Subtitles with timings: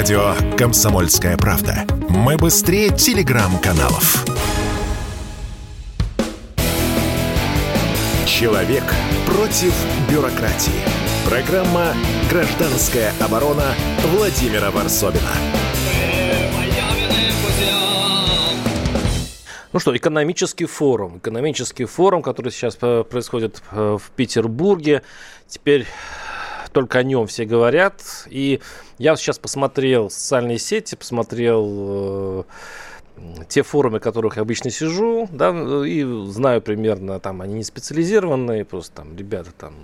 [0.00, 1.84] Радио «Комсомольская правда».
[2.08, 4.24] Мы быстрее телеграм-каналов.
[8.26, 8.82] Человек
[9.26, 9.74] против
[10.10, 10.80] бюрократии.
[11.28, 11.92] Программа
[12.30, 13.74] «Гражданская оборона»
[14.16, 15.20] Владимира Варсобина.
[19.74, 21.18] Ну что, экономический форум.
[21.18, 25.02] Экономический форум, который сейчас э, происходит э, в Петербурге.
[25.46, 25.86] Теперь
[26.72, 28.02] только о нем все говорят.
[28.28, 28.60] И
[28.98, 31.66] я сейчас посмотрел социальные сети, посмотрел
[32.40, 32.42] э,
[33.48, 35.50] те форумы, в которых я обычно сижу, да,
[35.86, 39.74] и знаю примерно, там, они не специализированные, просто там ребята там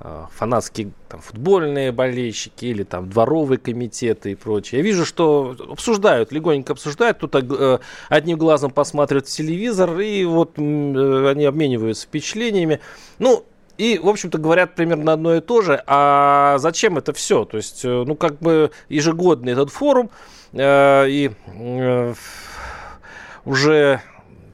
[0.00, 4.80] э, фанатские там, футбольные болельщики или там дворовые комитеты и прочее.
[4.80, 11.30] Я вижу, что обсуждают, легонько обсуждают, тут э, одним глазом посматривают телевизор, и вот э,
[11.30, 12.80] они обмениваются впечатлениями.
[13.18, 13.44] Ну,
[13.80, 15.82] и, в общем-то, говорят примерно одно и то же.
[15.86, 17.46] А зачем это все?
[17.46, 20.10] То есть, э, ну, как бы ежегодный этот форум,
[20.52, 22.14] э, и э,
[23.46, 24.02] уже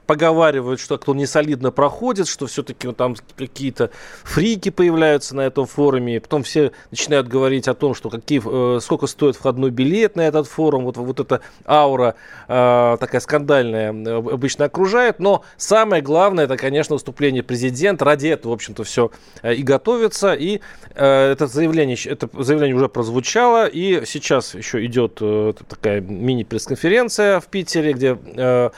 [0.06, 3.90] поговаривают, что кто не солидно проходит, что все-таки там какие-то
[4.24, 8.80] фрики появляются на этом форуме, и потом все начинают говорить о том, что какие, э,
[8.80, 12.14] сколько стоит входной билет на этот форум, вот, вот эта аура
[12.48, 18.52] э, такая скандальная э, обычно окружает, но самое главное, это, конечно, выступление президента, ради этого,
[18.52, 19.10] в общем-то, все
[19.42, 20.60] э, и готовится, и
[20.94, 27.46] э, это заявление, это заявление уже прозвучало, и сейчас еще идет э, такая мини-пресс-конференция в
[27.46, 28.70] Питере, где э,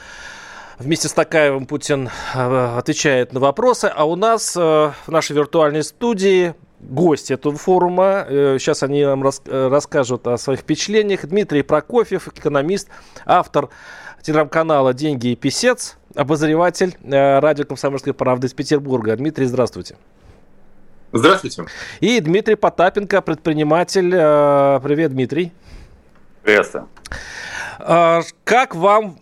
[0.78, 5.82] Вместе с Такаевым Путин э, отвечает на вопросы, а у нас э, в нашей виртуальной
[5.82, 8.24] студии гости этого форума.
[8.28, 11.26] Э, сейчас они нам расскажут о своих впечатлениях.
[11.26, 12.90] Дмитрий Прокофьев, экономист,
[13.26, 13.70] автор
[14.22, 19.16] телеграм-канала «Деньги и писец», обозреватель радио «Комсомольская правда» из Петербурга.
[19.16, 19.96] Дмитрий, здравствуйте.
[21.12, 21.64] Здравствуйте.
[21.98, 24.10] И Дмитрий Потапенко, предприниматель.
[24.10, 25.52] Привет, Дмитрий.
[26.44, 26.88] Приветствую.
[27.78, 29.18] Как вам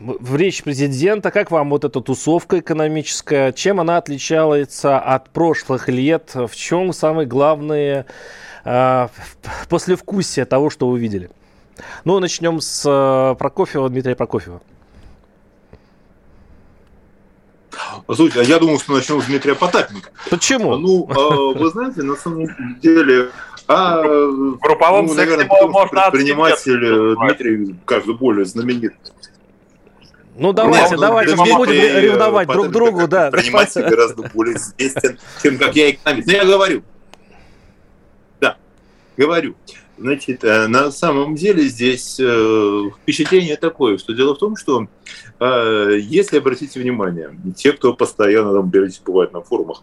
[0.00, 1.30] в речь президента.
[1.30, 3.52] Как вам вот эта тусовка экономическая?
[3.52, 6.32] Чем она отличается от прошлых лет?
[6.34, 8.06] В чем самые главные
[8.64, 9.08] э,
[9.68, 11.30] послевкусия того, что вы видели?
[12.04, 14.60] Ну, начнем с э, Прокофьева, Дмитрия Прокофьева.
[18.06, 20.10] Слушайте, а я думал, что начнем с Дмитрия Потапенко.
[20.30, 20.76] Почему?
[20.76, 22.48] Ну, э, вы знаете, на самом
[22.80, 23.30] деле...
[23.68, 28.94] А, в групповом ну, наверное, можно предприниматель Дмитрий, кажется, более знаменит
[30.38, 33.30] ну давайте, ну, давайте, мы будем ревновать друг другу, да.
[33.30, 36.26] Предприниматель гораздо более известен, чем как я экономист.
[36.26, 36.82] Но ну, я говорю.
[38.40, 38.56] Да,
[39.16, 39.54] говорю.
[39.98, 44.88] Значит, э, на самом деле здесь э, впечатление такое, что дело в том, что
[45.40, 48.70] э, если обратите внимание, те, кто постоянно там,
[49.04, 49.82] бывает на форумах,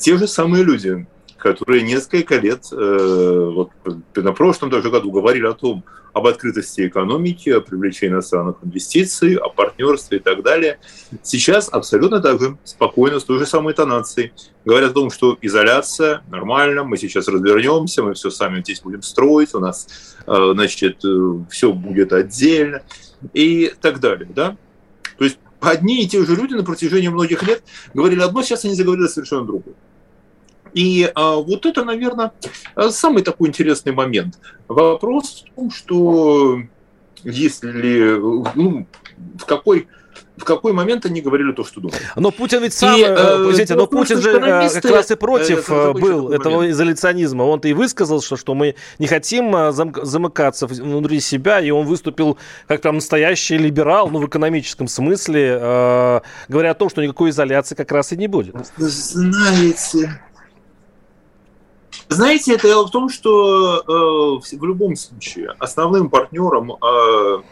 [0.00, 1.06] те же самые люди,
[1.42, 3.70] которые несколько лет, э, вот
[4.14, 9.48] на прошлом даже году говорили о том, об открытости экономики, о привлечении иностранных инвестиций, о
[9.48, 10.78] партнерстве и так далее.
[11.22, 14.32] Сейчас абсолютно так же, спокойно, с той же самой тонацией.
[14.64, 19.54] Говорят о том, что изоляция нормально, мы сейчас развернемся, мы все сами здесь будем строить,
[19.54, 22.82] у нас, э, значит, э, все будет отдельно
[23.32, 24.56] и так далее, да?
[25.16, 27.62] То есть одни и те же люди на протяжении многих лет
[27.94, 29.74] говорили одно, сейчас они заговорили совершенно другое.
[30.74, 32.32] И а, вот это, наверное,
[32.90, 34.38] самый такой интересный момент.
[34.68, 36.60] Вопрос в том, что
[37.24, 38.18] если,
[38.54, 38.86] ну,
[39.38, 39.86] в какой
[40.36, 42.00] в какой момент они говорили то, что думали.
[42.16, 45.14] Но Путин ведь сам, и, э, э извините, но Путин же э, как раз и
[45.14, 46.72] против э, был этого момент.
[46.72, 47.42] изоляционизма.
[47.42, 52.80] Он-то и высказал, что, что мы не хотим замыкаться внутри себя, и он выступил как
[52.80, 57.92] там настоящий либерал, ну, в экономическом смысле, э, говоря о том, что никакой изоляции как
[57.92, 58.56] раз и не будет.
[58.78, 60.18] Знаете,
[62.12, 67.42] знаете, это дело в том, что э, в любом случае основным партнером э,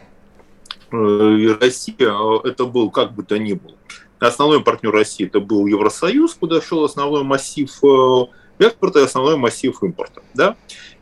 [0.92, 3.74] э, России э, это был как бы то ни было.
[4.18, 9.82] Основной партнер России это был Евросоюз, куда шел основной массив э, экспорта и основной массив
[9.82, 10.22] импорта.
[10.34, 10.56] Да?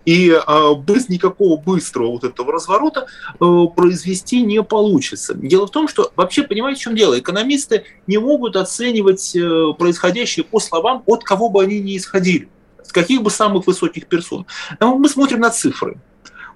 [0.05, 3.07] И э, без никакого быстрого вот этого разворота
[3.41, 5.35] э, произвести не получится.
[5.35, 7.19] Дело в том, что вообще понимаете, в чем дело?
[7.19, 12.49] Экономисты не могут оценивать э, происходящее по словам, от кого бы они ни исходили
[12.85, 14.47] с каких бы самых высоких персон.
[14.81, 15.99] Мы смотрим на цифры.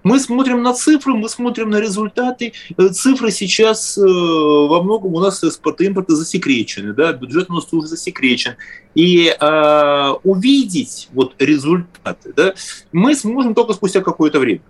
[0.03, 2.53] Мы смотрим на цифры, мы смотрим на результаты.
[2.77, 7.55] Э, цифры сейчас э, во многом у нас экспорт и импорт засекречены, да, бюджет у
[7.55, 8.57] нас уже засекречен.
[8.95, 12.55] И э, увидеть вот результаты да,
[12.91, 14.63] мы сможем только спустя какое-то время.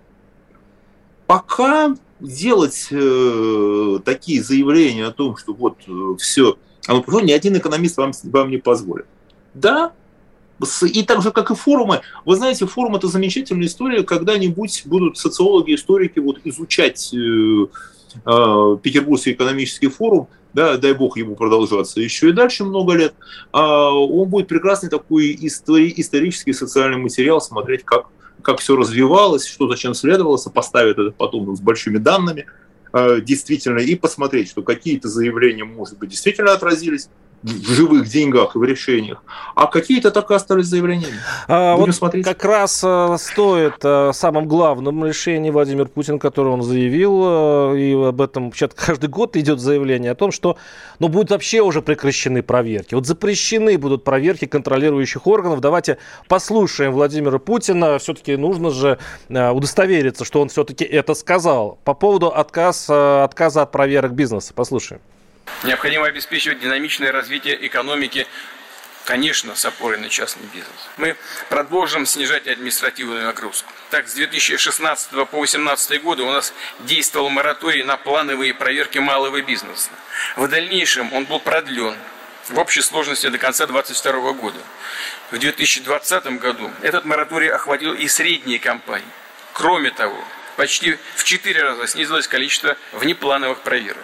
[1.25, 6.57] Пока делать э, такие заявления о том, что вот э, все,
[6.87, 9.05] а ни один экономист вам, вам не позволит.
[9.53, 9.93] Да,
[10.83, 15.75] и так же, как и форумы, вы знаете, форум это замечательная история, когда-нибудь будут социологи,
[15.75, 22.33] историки вот изучать э, э, Петербургский экономический форум, да, дай бог ему продолжаться еще и
[22.33, 23.15] дальше много лет,
[23.51, 28.07] а он будет прекрасный такой истори- исторический социальный материал, смотреть, как,
[28.41, 32.45] как все развивалось, что зачем следовало, сопоставить это потом с большими данными,
[32.93, 37.09] э, действительно, и посмотреть, что какие-то заявления, может быть, действительно отразились,
[37.43, 39.21] в живых деньгах и в решениях,
[39.53, 41.17] а какие-то так и остались заявлениями.
[41.47, 42.25] А, Будем вот смотреть.
[42.25, 47.93] Как раз а, стоит а, самом главном решении Владимир Путин, которое он заявил, а, и
[47.93, 50.57] об этом сейчас каждый год идет заявление о том, что
[50.99, 52.95] ну, будут вообще уже прекращены проверки.
[52.95, 55.59] Вот запрещены будут проверки контролирующих органов.
[55.59, 55.97] Давайте
[56.29, 57.99] послушаем Владимира Путина.
[57.99, 58.99] Все-таки нужно же
[59.29, 61.77] удостовериться, что он все-таки это сказал.
[61.83, 64.53] По поводу отказ, отказа от проверок бизнеса.
[64.53, 65.01] Послушаем.
[65.63, 68.27] Необходимо обеспечивать динамичное развитие экономики,
[69.05, 70.89] конечно, с опорой на частный бизнес.
[70.97, 71.15] Мы
[71.47, 73.71] продолжим снижать административную нагрузку.
[73.89, 79.89] Так, с 2016 по 2018 годы у нас действовал мораторий на плановые проверки малого бизнеса.
[80.35, 81.95] В дальнейшем он был продлен
[82.49, 84.59] в общей сложности до конца 2022 года.
[85.31, 89.07] В 2020 году этот мораторий охватил и средние компании.
[89.53, 90.21] Кроме того,
[90.57, 94.03] почти в 4 раза снизилось количество внеплановых проверок.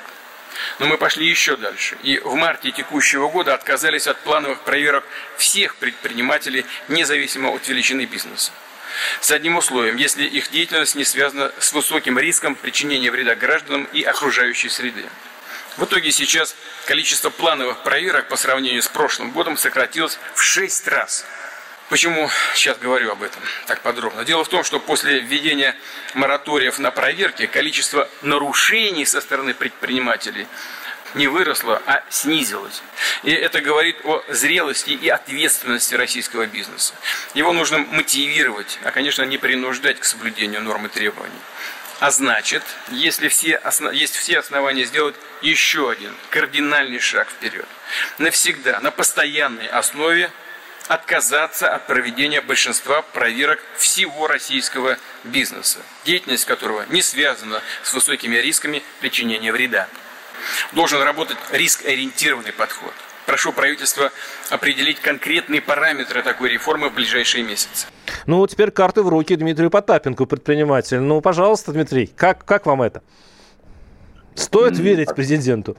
[0.79, 1.97] Но мы пошли еще дальше.
[2.03, 5.03] И в марте текущего года отказались от плановых проверок
[5.37, 8.51] всех предпринимателей, независимо от величины бизнеса.
[9.21, 14.03] С одним условием, если их деятельность не связана с высоким риском причинения вреда гражданам и
[14.03, 15.05] окружающей среде.
[15.77, 21.25] В итоге сейчас количество плановых проверок по сравнению с прошлым годом сократилось в 6 раз–
[21.89, 24.23] Почему сейчас говорю об этом так подробно?
[24.23, 25.75] Дело в том, что после введения
[26.13, 30.45] мораториев на проверки количество нарушений со стороны предпринимателей
[31.15, 32.83] не выросло, а снизилось.
[33.23, 36.93] И это говорит о зрелости и ответственности российского бизнеса.
[37.33, 41.41] Его нужно мотивировать, а, конечно, не принуждать к соблюдению норм и требований.
[41.99, 43.91] А значит, если все основ...
[43.91, 47.67] есть все основания сделать еще один кардинальный шаг вперед,
[48.19, 50.31] навсегда, на постоянной основе
[50.89, 58.81] отказаться от проведения большинства проверок всего российского бизнеса, деятельность которого не связана с высокими рисками
[58.99, 59.87] причинения вреда.
[60.73, 62.91] Должен работать риск-ориентированный подход.
[63.27, 64.11] Прошу правительства
[64.49, 67.85] определить конкретные параметры такой реформы в ближайшие месяцы.
[68.25, 70.99] Ну, теперь карты в руки Дмитрию Потапенко, предприниматель.
[70.99, 73.03] Ну, пожалуйста, Дмитрий, как, как вам это?
[74.33, 74.81] Стоит mm-hmm.
[74.81, 75.77] верить президенту?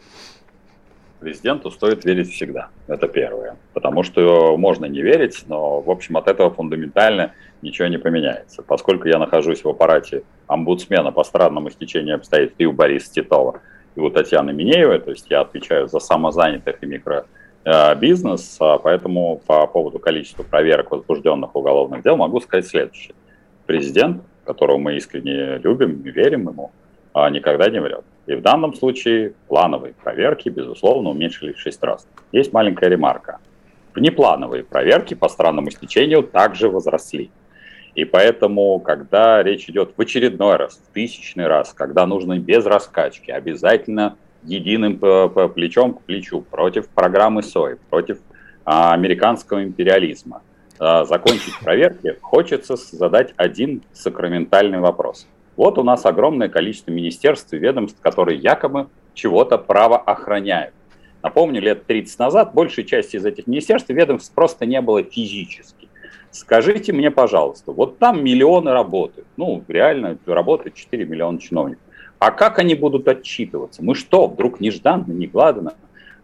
[1.21, 2.71] Президенту стоит верить всегда.
[2.89, 3.57] Это первое.
[3.75, 7.33] Потому что можно не верить, но, в общем, от этого фундаментально
[7.63, 8.63] ничего не поменяется.
[8.63, 13.61] Поскольку я нахожусь в аппарате омбудсмена по странному стечению обстоятельств и у Бориса Титова,
[13.95, 19.67] и у Татьяны Минеевой, то есть я отвечаю за самозанятых и микробизнес, а поэтому по
[19.67, 23.15] поводу количества проверок возбужденных уголовных дел могу сказать следующее.
[23.67, 26.73] Президент, которого мы искренне любим и верим ему,
[27.15, 28.05] никогда не врет.
[28.27, 32.07] И в данном случае плановые проверки, безусловно, уменьшились в 6 раз.
[32.33, 33.39] Есть маленькая ремарка.
[33.95, 37.31] Внеплановые проверки по странному стечению также возросли.
[37.97, 43.33] И поэтому, когда речь идет в очередной раз, в тысячный раз, когда нужно без раскачки,
[43.33, 44.99] обязательно единым
[45.53, 48.19] плечом к плечу против программы СОИ, против
[48.65, 50.43] а, американского империализма,
[50.79, 57.59] а, закончить проверки, хочется задать один сакраментальный вопрос– вот у нас огромное количество министерств и
[57.59, 60.75] ведомств, которые якобы чего-то право охраняют.
[61.23, 65.89] Напомню, лет 30 назад большей части из этих министерств и ведомств просто не было физически.
[66.31, 71.83] Скажите мне, пожалуйста, вот там миллионы работают, ну, реально работает 4 миллиона чиновников.
[72.21, 73.83] А как они будут отчитываться?
[73.83, 75.75] Мы что, вдруг нежданно, негаданно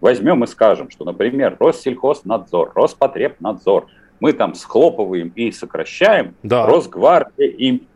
[0.01, 3.87] возьмем и скажем, что, например, Россельхознадзор, Роспотребнадзор,
[4.21, 6.67] мы там схлопываем и сокращаем, да.
[6.67, 7.87] Росгвардия им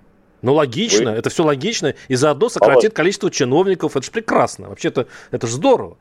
[0.43, 1.19] ну, логично, Вы...
[1.19, 3.97] это все логично, и заодно сократит количество чиновников.
[3.97, 4.69] Это же прекрасно.
[4.69, 5.99] Вообще-то это же здорово.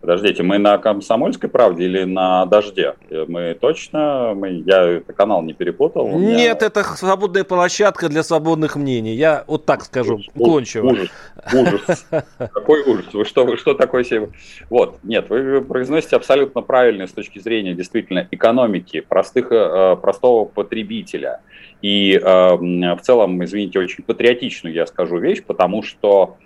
[0.00, 2.94] Подождите, мы на комсомольской правде или на дожде?
[3.10, 6.06] Мы точно, мы, я канал не перепутал?
[6.08, 6.36] Меня...
[6.36, 9.14] Нет, это свободная площадка для свободных мнений.
[9.14, 10.86] Я вот так скажу, уклончиво.
[10.86, 11.08] Ужас,
[11.52, 12.06] ужас.
[12.38, 13.06] Какой ужас?
[13.12, 14.28] Вы что, вы что такое себе?
[14.70, 21.40] Вот, нет, вы произносите абсолютно правильно с точки зрения действительно экономики, простых, э, простого потребителя.
[21.82, 26.36] И э, в целом, извините, очень патриотичную я скажу вещь, потому что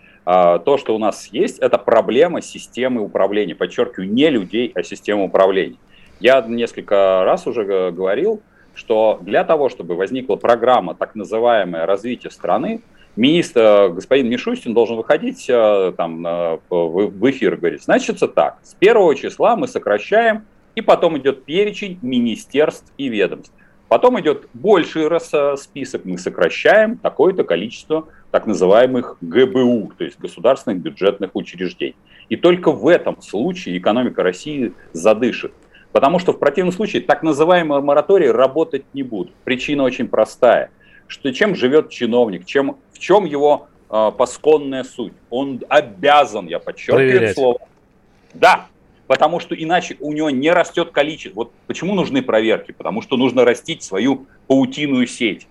[0.65, 3.55] то, что у нас есть, это проблема системы управления.
[3.55, 5.79] Подчеркиваю, не людей, а системы управления.
[6.21, 8.41] Я несколько раз уже говорил,
[8.75, 12.83] что для того, чтобы возникла программа так называемое развитие страны,
[13.17, 19.15] министр, господин Мишустин должен выходить э, там, в эфир и говорить, значит, так, с первого
[19.15, 20.45] числа мы сокращаем
[20.77, 23.53] И потом идет перечень министерств и ведомств.
[23.91, 25.09] Потом идет больший
[25.57, 31.97] список, мы сокращаем такое-то количество так называемых ГБУ, то есть государственных бюджетных учреждений.
[32.29, 35.53] И только в этом случае экономика России задышит.
[35.91, 39.35] Потому что в противном случае так называемые моратории работать не будут.
[39.43, 40.71] Причина очень простая.
[41.09, 45.15] Что чем живет чиновник, чем, в чем его э, пасконная суть?
[45.31, 47.35] Он обязан, я подчеркиваю Проверять.
[47.35, 47.59] слово.
[48.35, 48.69] Да,
[49.11, 51.41] потому что иначе у него не растет количество.
[51.41, 52.71] Вот почему нужны проверки?
[52.71, 55.49] Потому что нужно растить свою паутиную сеть.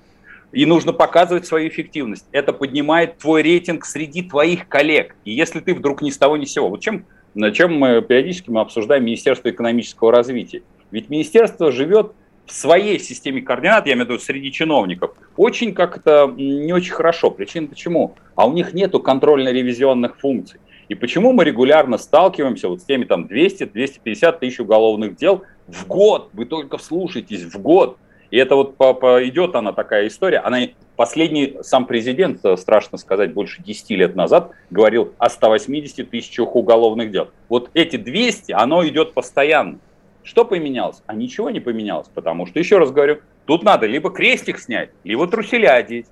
[0.53, 2.25] И нужно показывать свою эффективность.
[2.31, 5.13] Это поднимает твой рейтинг среди твоих коллег.
[5.25, 6.69] И если ты вдруг ни с того ни с сего.
[6.69, 7.03] Вот чем,
[7.51, 10.61] чем мы периодически мы обсуждаем Министерство экономического развития.
[10.91, 12.13] Ведь министерство живет
[12.45, 17.29] в своей системе координат, я имею в виду среди чиновников, очень как-то не очень хорошо.
[17.29, 18.15] Причина почему?
[18.35, 20.61] А у них нету контрольно-ревизионных функций.
[20.89, 26.29] И почему мы регулярно сталкиваемся вот с теми там 200-250 тысяч уголовных дел в год?
[26.33, 27.97] Вы только вслушайтесь, в год.
[28.31, 30.39] И это вот по, по, идет она такая история.
[30.39, 30.61] Она
[30.95, 37.11] последний сам президент, э, страшно сказать, больше 10 лет назад говорил о 180 тысячах уголовных
[37.11, 37.29] дел.
[37.49, 39.79] Вот эти 200, оно идет постоянно.
[40.23, 41.01] Что поменялось?
[41.05, 45.27] А ничего не поменялось, потому что, еще раз говорю, тут надо либо крестик снять, либо
[45.27, 46.07] труселя одеть,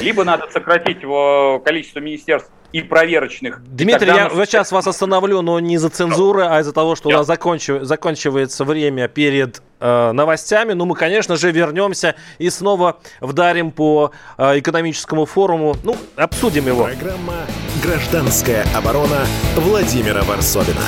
[0.00, 3.62] либо надо сократить его количество министерств и проверочных.
[3.64, 4.48] Дмитрий, я нас...
[4.48, 7.14] сейчас вас остановлю, но не из-за цензуры, а из-за того, что yeah.
[7.14, 7.84] у нас закончив...
[7.84, 10.72] заканчивается время перед э, новостями.
[10.72, 15.76] Ну, мы, конечно же, вернемся и снова вдарим по э, экономическому форуму.
[15.84, 16.82] Ну, обсудим его.
[16.82, 17.46] Программа
[17.80, 20.82] «Гражданская оборона» Владимира Варсовина.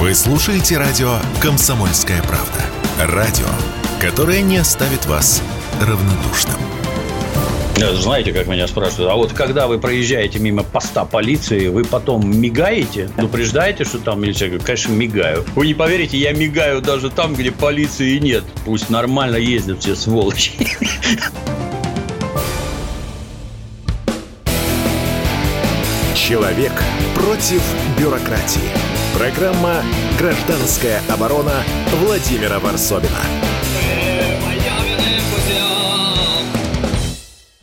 [0.00, 3.14] Вы слушаете радио «Комсомольская правда».
[3.14, 3.46] Радио,
[4.00, 5.42] которое не оставит вас
[5.82, 6.83] равнодушным.
[7.76, 13.08] Знаете, как меня спрашивают, а вот когда вы проезжаете мимо поста полиции, вы потом мигаете,
[13.16, 14.48] предупреждаете, что там милиция?
[14.48, 15.44] Говорю, конечно, мигаю.
[15.56, 18.44] Вы не поверите, я мигаю даже там, где полиции нет.
[18.64, 20.52] Пусть нормально ездят все сволочи.
[26.14, 26.72] Человек
[27.14, 27.62] против
[27.98, 28.60] бюрократии.
[29.18, 29.82] Программа
[30.18, 31.62] «Гражданская оборона»
[32.00, 33.43] Владимира Варсовина.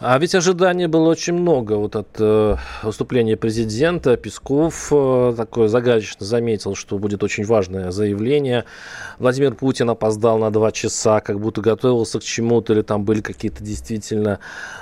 [0.04, 4.18] А ведь ожиданий было очень много вот от э, выступления президента.
[4.18, 8.66] Песков э, такое загадочно заметил, что будет очень важное заявление.
[9.20, 13.64] Владимир Путин опоздал на два часа, как будто готовился к чему-то, или там были какие-то
[13.64, 14.40] действительно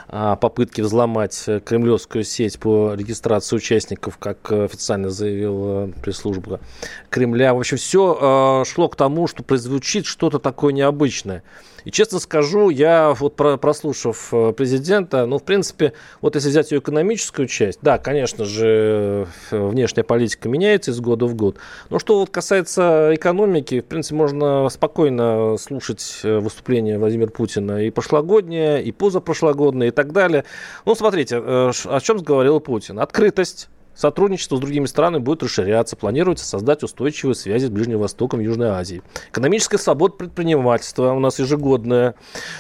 [0.08, 6.62] э, попытки взломать кремлевскую сеть по регистрации участников, как официально заявил э, пресс-служба
[7.10, 7.54] Кремля.
[7.54, 11.44] В общем, все э, шло к тому, что прозвучит что-то такое необычное.
[11.86, 16.80] И честно скажу, я вот прослушав э, президента, ну, в принципе, вот если взять ее
[16.80, 21.58] экономическую часть, да, конечно же, э, внешняя политика меняется из года в год.
[21.90, 27.90] Но что вот касается экономики, в принципе, можно спокойно слушать э, выступления Владимира Путина и
[27.90, 30.46] прошлогоднее, и позапрошлогоднее, и так далее.
[30.86, 33.00] Ну, смотрите, о чем говорил Путин.
[33.00, 35.96] Открытость, Сотрудничество с другими странами будет расширяться.
[35.96, 39.02] Планируется создать устойчивые связи с Ближним Востоком и Южной Азией.
[39.30, 42.16] Экономическая свобода предпринимательства у нас ежегодная.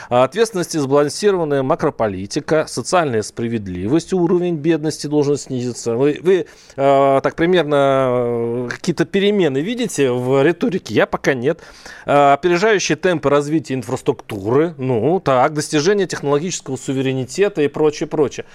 [0.09, 2.65] Ответственность и сбалансированная макрополитика.
[2.67, 4.11] Социальная справедливость.
[4.11, 5.95] Уровень бедности должен снизиться.
[5.95, 6.45] Вы, вы
[6.75, 10.93] э, так примерно э, какие-то перемены видите в риторике?
[10.93, 11.61] Я пока нет.
[12.05, 14.73] Э, опережающие темпы развития инфраструктуры.
[14.77, 18.45] Ну, так, достижение технологического суверенитета и прочее, прочее.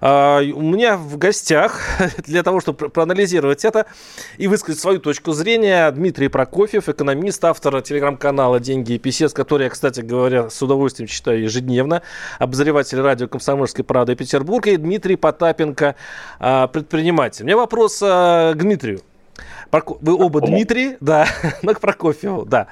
[0.00, 1.80] Э, у меня в гостях
[2.26, 3.86] для того, чтобы проанализировать это
[4.38, 9.70] и высказать свою точку зрения, Дмитрий Прокофьев, экономист, автор телеграм-канала «Деньги и писец», который я,
[9.70, 12.02] кстати говоря, с удовольствием читаю ежедневно,
[12.38, 15.96] обозреватель радио «Комсомольской правды» Петербурга, и Дмитрий Потапенко,
[16.38, 17.44] а, предприниматель.
[17.44, 19.00] У меня вопрос а, к Дмитрию.
[19.70, 21.26] Вы оба Дмитрий, да,
[21.62, 22.68] но к Прокофьеву, да.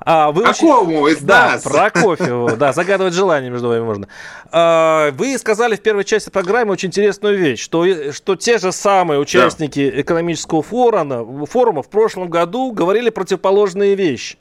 [0.00, 1.16] А, вы Какому очень...
[1.16, 1.62] из да, нас?
[1.62, 4.08] Прокофьеву, да, загадывать желание между вами можно.
[4.50, 9.20] А, вы сказали в первой части программы очень интересную вещь, что, что те же самые
[9.20, 10.00] участники да.
[10.00, 14.38] экономического форума, форума в прошлом году говорили противоположные вещи.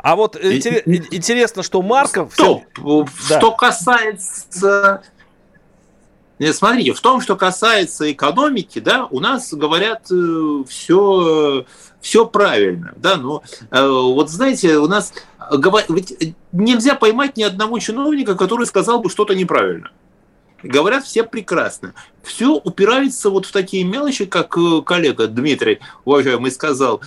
[0.00, 0.58] А вот и,
[1.10, 2.32] интересно, что Марков...
[2.32, 2.62] Стоп!
[3.18, 3.38] Все...
[3.38, 5.15] Что касается нет,
[6.52, 11.64] смотрите, в том, что касается экономики, да, у нас говорят э, все,
[12.00, 15.14] все правильно, да, но э, вот знаете, у нас
[15.88, 19.90] ведь нельзя поймать ни одного чиновника, который сказал бы что-то неправильно.
[20.62, 21.94] Говорят все прекрасно.
[22.22, 27.00] Все упирается вот в такие мелочи, как э, коллега Дмитрий, уважаемый, сказал.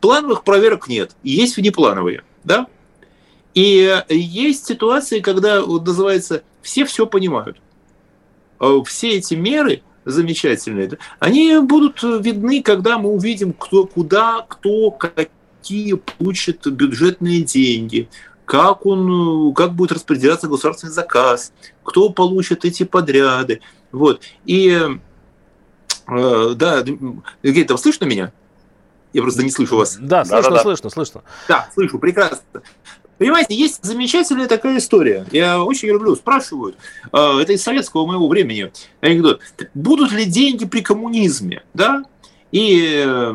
[0.00, 2.66] Плановых проверок нет, есть внеплановые, да?
[3.54, 7.58] И есть ситуации, когда вот называется все все понимают.
[8.62, 15.94] Э, все эти меры замечательные, они будут видны, когда мы увидим, кто, куда, кто, какие
[15.94, 18.08] получит бюджетные деньги,
[18.44, 21.52] как он, как будет распределяться государственный заказ,
[21.82, 23.60] кто получит эти подряды.
[23.90, 24.22] Вот.
[24.44, 24.70] И
[26.08, 26.78] э, да,
[27.42, 28.32] Евгений, там слышно меня?
[29.12, 29.98] Я просто не слышу вас.
[30.00, 31.22] Да, слышно, да, да, слышно, слышно.
[31.48, 32.62] Да, слышу, прекрасно.
[33.22, 35.24] Понимаете, есть замечательная такая история.
[35.30, 36.76] Я очень люблю, спрашивают.
[37.12, 39.40] Э, это из советского моего времени анекдот.
[39.74, 41.62] Будут ли деньги при коммунизме?
[41.72, 42.02] Да?
[42.50, 43.32] И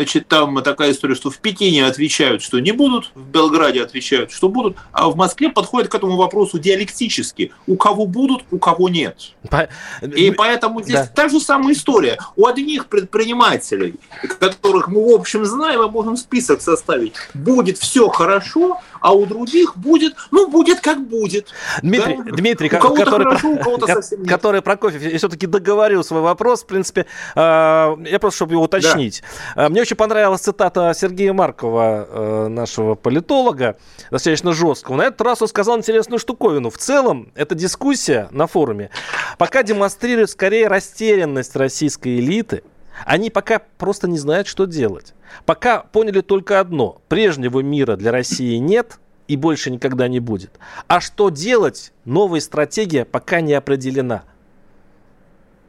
[0.00, 4.48] Значит, там такая история, что в Пекине отвечают, что не будут, в Белграде отвечают, что
[4.48, 7.52] будут, а в Москве подходят к этому вопросу диалектически.
[7.66, 9.34] У кого будут, у кого нет.
[9.50, 9.68] По...
[10.00, 11.06] И поэтому здесь да.
[11.06, 12.18] та же самая история.
[12.34, 13.96] У одних предпринимателей,
[14.38, 19.76] которых мы в общем знаем, мы можем список составить, будет все хорошо, а у других
[19.76, 21.48] будет, ну, будет как будет.
[21.82, 22.32] Дмитрий, да?
[22.32, 24.28] Дмитрий у который, хорошо, у кого-то совсем нет.
[24.28, 29.22] который Прокофьев все-таки договорил свой вопрос, в принципе, э, я просто, чтобы его уточнить.
[29.56, 29.66] Да.
[29.66, 33.76] Э, мне очень понравилась цитата Сергея Маркова, э, нашего политолога,
[34.10, 34.96] достаточно жесткого.
[34.96, 36.70] На этот раз он сказал интересную штуковину.
[36.70, 38.90] В целом, эта дискуссия на форуме
[39.38, 42.62] пока демонстрирует скорее растерянность российской элиты,
[43.04, 45.14] они пока просто не знают, что делать.
[45.46, 47.00] Пока поняли только одно.
[47.08, 50.58] Прежнего мира для России нет и больше никогда не будет.
[50.88, 54.24] А что делать, новая стратегия пока не определена.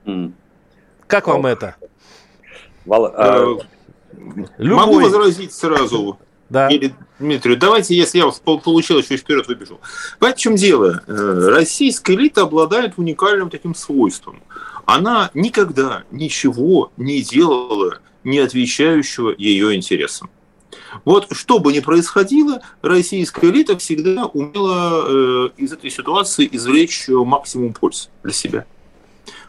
[0.06, 0.34] Mm.
[1.08, 1.76] Как вам это?
[2.86, 3.58] Вал, а...
[4.58, 4.86] Любой...
[4.86, 6.18] Могу возразить сразу.
[6.50, 6.68] Да.
[6.68, 9.80] Или, Дмитрию, давайте, если я получил, еще вперед выбежу.
[10.20, 11.02] Понимаете, в чем дело?
[11.08, 14.42] Э, российская элита обладает уникальным таким свойством.
[14.86, 20.30] Она никогда ничего не делала, не отвечающего ее интересам.
[21.06, 27.74] Вот что бы ни происходило, российская элита всегда умела э, из этой ситуации извлечь максимум
[27.74, 28.66] пользы для себя.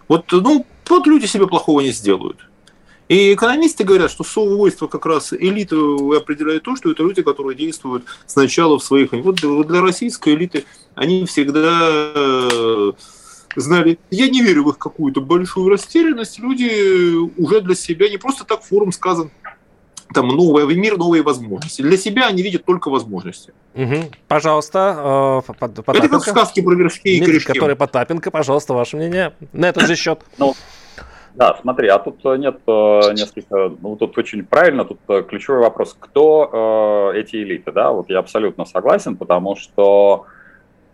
[0.08, 2.38] Вот, ну, вот люди себе плохого не сделают.
[3.08, 5.76] И экономисты говорят, что свойство как раз элиты
[6.16, 9.12] определяет то, что это люди, которые действуют сначала в своих...
[9.12, 11.80] Вот для российской элиты они всегда
[12.14, 12.92] э,
[13.56, 18.45] знали, я не верю в их какую-то большую растерянность, люди уже для себя, не просто
[18.45, 19.30] так форум сказан,
[20.12, 21.82] там новый мир, новые возможности.
[21.82, 23.52] Для себя они видят только возможности.
[23.75, 24.10] Угу.
[24.28, 25.93] Пожалуйста, э, Потапенко.
[25.93, 27.52] Это как сказки про вершки и корешки.
[27.52, 30.21] Который Потапенко, пожалуйста, ваше мнение на этот же счет.
[30.38, 30.54] Ну,
[31.34, 35.60] да, смотри, а тут э, нет э, несколько, ну тут очень правильно, тут э, ключевой
[35.60, 40.42] вопрос, кто э, эти элиты, да, вот я абсолютно согласен, потому что э,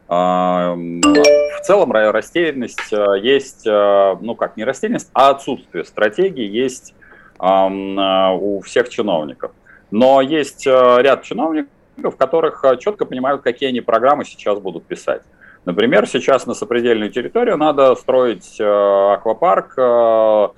[0.08, 2.92] в целом растерянность
[3.22, 6.94] есть, ну как не растерянность, а отсутствие стратегии есть
[7.38, 9.52] э, у всех чиновников.
[9.90, 15.22] Но есть ряд чиновников, которых четко понимают, какие они программы сейчас будут писать.
[15.68, 20.48] Например, сейчас на сопредельную территорию надо строить э, аквапарк, э,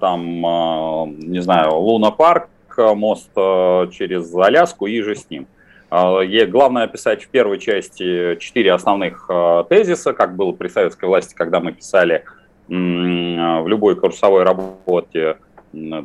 [0.00, 5.46] там, э, не знаю, лунопарк, мост через Аляску и же с ним.
[5.90, 9.30] Главное описать в первой части четыре основных
[9.70, 12.24] тезиса, как было при советской власти, когда мы писали
[12.68, 15.38] в любой курсовой работе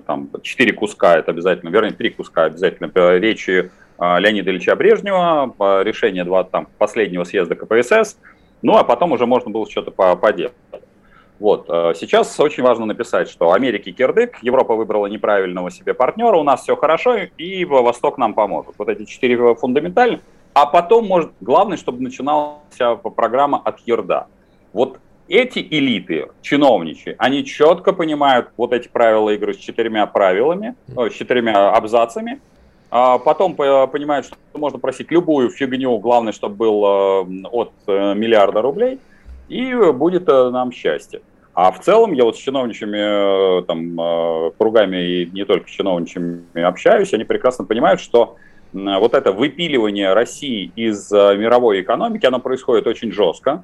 [0.06, 6.46] там четыре куска, это обязательно, вернее, три куска обязательно речи Леонида Ильича Брежнева, решение два,
[6.46, 8.18] там, последнего съезда КПСС–
[8.64, 10.54] ну, а потом уже можно было что-то поделать.
[11.44, 11.66] Вот.
[11.68, 16.62] Э, сейчас очень важно написать, что Америке кирдык, Европа выбрала неправильного себе партнера, у нас
[16.62, 18.76] все хорошо, и Восток нам поможет.
[18.78, 20.22] Вот эти четыре фундаментальных.
[20.54, 22.62] А потом, может, главное, чтобы начиналась
[23.18, 24.28] программа от Ерда.
[24.72, 31.10] Вот эти элиты, чиновничьи, они четко понимают вот эти правила игры с четырьмя правилами, э,
[31.10, 32.40] с четырьмя абзацами,
[32.90, 38.62] а потом понимают, что можно просить любую фигню, главное, чтобы был э, от э, миллиарда
[38.62, 39.02] рублей,
[39.50, 41.20] и будет э, нам счастье.
[41.54, 47.14] А в целом я вот с чиновничьими там, кругами и не только с чиновничьими общаюсь,
[47.14, 48.38] они прекрасно понимают, что
[48.74, 53.64] вот это выпиливание России из мировой экономики, оно происходит очень жестко.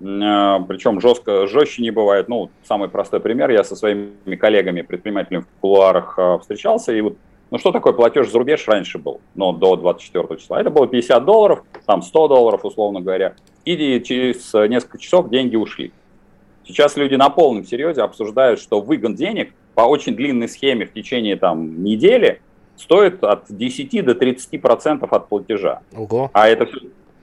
[0.00, 2.28] Причем жестко, жестче не бывает.
[2.28, 7.16] Ну, самый простой пример, я со своими коллегами, предпринимателями в кулуарах встречался, и вот
[7.52, 10.60] ну, что такое платеж за рубеж раньше был, но до 24 числа?
[10.60, 15.92] Это было 50 долларов, там 100 долларов, условно говоря, и через несколько часов деньги ушли.
[16.70, 21.34] Сейчас люди на полном серьезе обсуждают, что выгон денег по очень длинной схеме в течение
[21.34, 22.40] там, недели
[22.76, 25.80] стоит от 10 до 30 процентов от платежа.
[25.92, 26.30] Ого.
[26.32, 26.68] А это,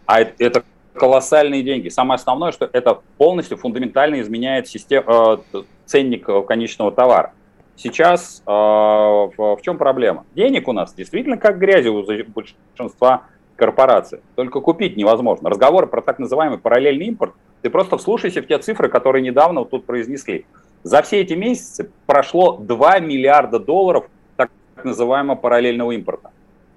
[0.05, 1.87] а это, это колоссальные деньги.
[1.87, 7.31] Самое основное, что это полностью фундаментально изменяет систему, э, ценник конечного товара.
[7.77, 10.25] Сейчас э, в, в чем проблема?
[10.35, 13.23] Денег у нас действительно как грязи у большинства
[13.57, 14.19] корпораций.
[14.35, 15.49] Только купить невозможно.
[15.49, 17.33] Разговоры про так называемый параллельный импорт.
[17.61, 20.45] Ты просто вслушайся в те цифры, которые недавно вот тут произнесли.
[20.83, 24.05] За все эти месяцы прошло 2 миллиарда долларов
[24.37, 24.51] так
[24.83, 26.31] называемого параллельного импорта.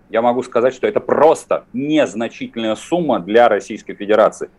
[0.08, 4.50] Я могу сказать, что это просто незначительная сумма для Российской Федерации.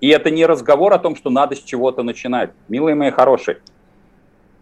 [0.00, 2.50] И это не разговор о том, что надо с чего-то начинать.
[2.68, 3.58] Милые мои хорошие,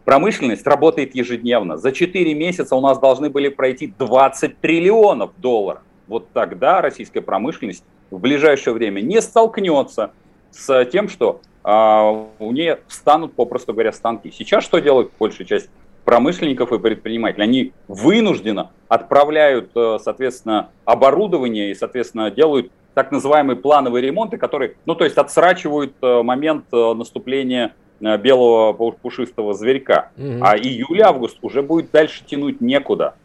[0.04, 1.76] промышленность работает ежедневно.
[1.76, 5.82] За 4 месяца у нас должны были пройти 20 триллионов долларов.
[6.08, 10.12] Вот тогда российская промышленность в ближайшее время не столкнется
[10.50, 14.30] с тем, что а, у нее станут, попросту говоря, станки.
[14.30, 15.68] Сейчас что делают большая часть
[16.04, 17.44] промышленников и предпринимателей?
[17.44, 24.94] Они вынужденно отправляют, э, соответственно, оборудование и, соответственно, делают так называемые плановые ремонты, которые, ну,
[24.94, 30.12] то есть отсрачивают э, момент э, наступления белого пушистого зверька.
[30.16, 30.38] Mm-hmm.
[30.40, 33.16] А июль-август уже будет дальше тянуть некуда.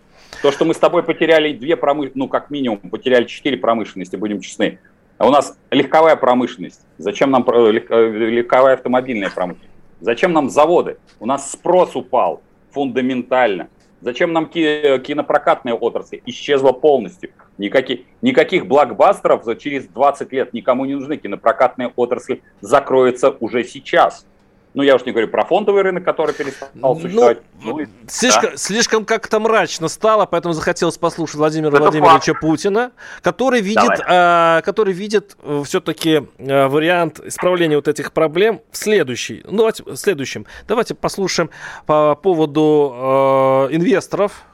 [0.42, 4.40] То, что мы с тобой потеряли две промышленности, ну, как минимум, потеряли четыре промышленности, будем
[4.42, 4.80] честны.
[5.18, 6.82] А у нас легковая промышленность.
[6.98, 9.74] Зачем нам э, легковая автомобильная промышленность?
[10.02, 10.98] Зачем нам заводы?
[11.20, 12.42] У нас спрос упал
[12.72, 13.70] фундаментально.
[14.02, 16.20] Зачем нам кинопрокатная отрасль?
[16.26, 17.30] Исчезла полностью.
[17.58, 21.16] Никаких, никаких блокбастеров через 20 лет никому не нужны.
[21.16, 24.26] Кинопрокатная отрасль закроется уже сейчас.
[24.74, 27.40] Ну, я уж не говорю про фондовый рынок, который перестал ну, существовать.
[27.62, 28.58] Ну, ну, слишком, да.
[28.58, 32.42] слишком как-то мрачно стало, поэтому захотелось послушать Владимира Это Владимировича факт.
[32.42, 38.78] Путина, который видит, а, который видит э, все-таки а, вариант исправления вот этих проблем в
[38.78, 39.44] следующий.
[39.46, 40.46] Ну, давайте, в следующем.
[40.68, 41.52] Давайте послушаем
[41.86, 44.53] по поводу а, инвесторов, Э,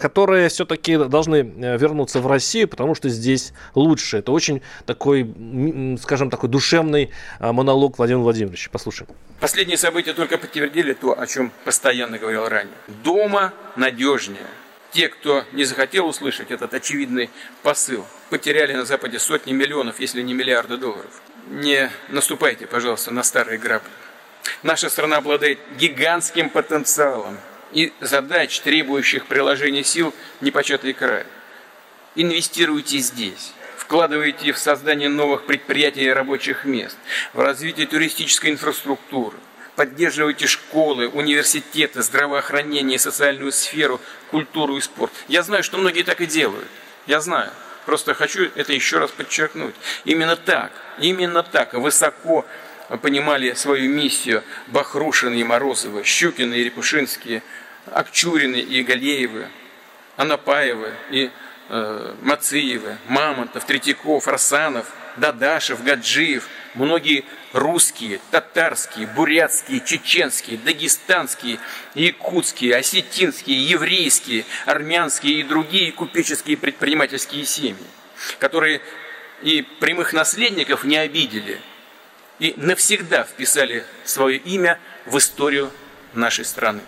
[0.00, 4.18] которые все-таки должны э, вернуться в Россию, потому что здесь лучше.
[4.18, 5.32] Это очень такой,
[6.02, 8.70] скажем, такой душевный э, монолог Владимира Владимировича.
[8.70, 9.10] Послушаем.
[9.40, 12.74] Последние события только подтвердили то, о чем постоянно говорил ранее.
[13.04, 14.46] Дома надежнее.
[14.92, 17.30] Те, кто не захотел услышать этот очевидный
[17.62, 21.22] посыл, потеряли на Западе сотни миллионов, если не миллиарды долларов.
[21.48, 23.88] Не наступайте, пожалуйста, на старые грабли.
[24.62, 27.38] Наша страна обладает гигантским потенциалом
[27.72, 31.24] и задач, требующих приложения сил, непочатый край.
[32.14, 33.52] Инвестируйте здесь.
[33.76, 36.96] Вкладывайте в создание новых предприятий и рабочих мест,
[37.32, 39.36] в развитие туристической инфраструктуры,
[39.74, 45.12] поддерживайте школы, университеты, здравоохранение, социальную сферу, культуру и спорт.
[45.26, 46.68] Я знаю, что многие так и делают.
[47.06, 47.50] Я знаю.
[47.86, 49.74] Просто хочу это еще раз подчеркнуть.
[50.04, 52.44] Именно так, именно так, высоко
[52.98, 57.42] понимали свою миссию Бахрушин и Морозовы, Щукины и Репушинские,
[57.86, 59.48] Акчурины и Галеевы,
[60.16, 61.30] Анапаевы и
[61.68, 71.58] э, Мациевы, Мамонтов, Третьяков, Расанов, Дадашев, Гаджиев, многие русские, татарские, бурятские, чеченские, дагестанские,
[71.94, 77.86] якутские, осетинские, еврейские, армянские и другие купеческие предпринимательские семьи,
[78.38, 78.80] которые
[79.42, 81.60] и прямых наследников не обидели–
[82.40, 85.70] и навсегда вписали свое имя в историю
[86.14, 86.80] нашей страны.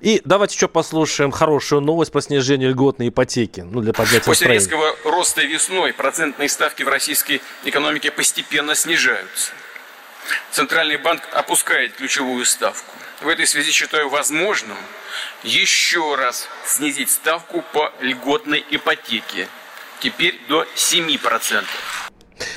[0.00, 3.60] И давайте еще послушаем хорошую новость по снижению льготной ипотеки.
[3.60, 4.58] Ну, для поднятия После настроения.
[4.60, 9.52] резкого роста весной процентные ставки в российской экономике постепенно снижаются.
[10.50, 12.92] Центральный банк опускает ключевую ставку.
[13.22, 14.76] В этой связи считаю возможным
[15.44, 19.48] еще раз снизить ставку по льготной ипотеке.
[20.00, 21.64] Теперь до 7%.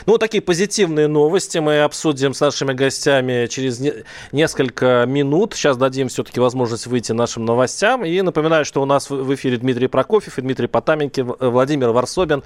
[0.05, 3.93] Ну, вот такие позитивные новости мы обсудим с нашими гостями через не-
[4.31, 5.53] несколько минут.
[5.53, 8.05] Сейчас дадим все-таки возможность выйти нашим новостям.
[8.05, 12.43] И напоминаю, что у нас в эфире Дмитрий Прокофьев и Дмитрий Потаменки, Владимир Варсобин.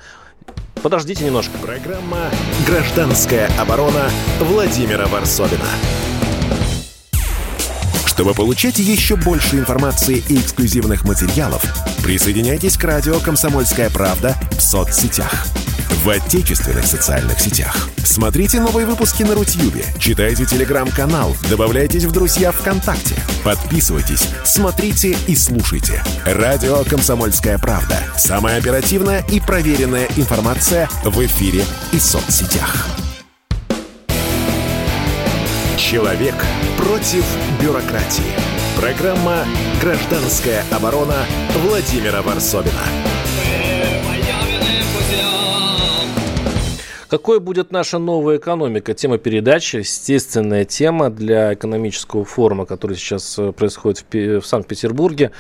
[0.81, 1.57] Подождите немножко.
[1.57, 2.29] Программа
[2.65, 5.65] «Гражданская оборона» Владимира Варсобина.
[8.05, 11.63] Чтобы получать еще больше информации и эксклюзивных материалов,
[12.03, 15.45] присоединяйтесь к радио «Комсомольская правда» в соцсетях
[15.89, 17.89] в отечественных социальных сетях.
[18.03, 26.03] Смотрите новые выпуски на Рутьюбе, читайте телеграм-канал, добавляйтесь в друзья ВКонтакте, подписывайтесь, смотрите и слушайте.
[26.25, 27.99] Радио «Комсомольская правда».
[28.17, 32.87] Самая оперативная и проверенная информация в эфире и соцсетях.
[35.77, 36.35] Человек
[36.77, 37.25] против
[37.61, 38.35] бюрократии.
[38.75, 39.45] Программа
[39.81, 41.25] «Гражданская оборона»
[41.63, 42.83] Владимира Варсобина.
[47.09, 48.93] Какой будет наша новая экономика?
[48.93, 55.31] Тема передачи, естественная тема для экономического форума, который сейчас э, происходит в Санкт-Петербурге.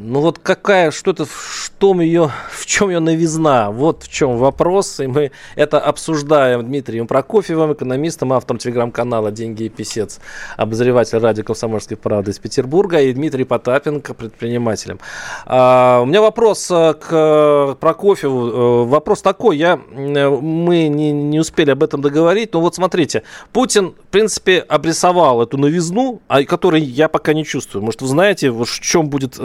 [0.00, 3.72] Ну вот какая, что-то, что ее, в чем ее новизна?
[3.72, 5.00] Вот в чем вопрос.
[5.00, 10.20] И мы это обсуждаем Дмитрием Прокофьевым, экономистом, автором телеграм-канала «Деньги и писец»,
[10.56, 15.00] обозреватель радио «Комсомольской правды» из Петербурга, и Дмитрий Потапенко, предпринимателем.
[15.46, 18.48] А, у меня вопрос э, к Прокофьеву.
[18.48, 23.24] Э, вопрос такой, я, э, мы не, не успели об этом договорить, но вот смотрите,
[23.52, 27.84] Путин, в принципе, обрисовал эту новизну, о которой я пока не чувствую.
[27.84, 29.36] Может, вы знаете, в чем будет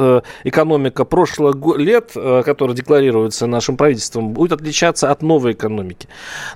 [0.43, 6.07] экономика прошлых лет, э, которая декларируется нашим правительством, будет отличаться от новой экономики.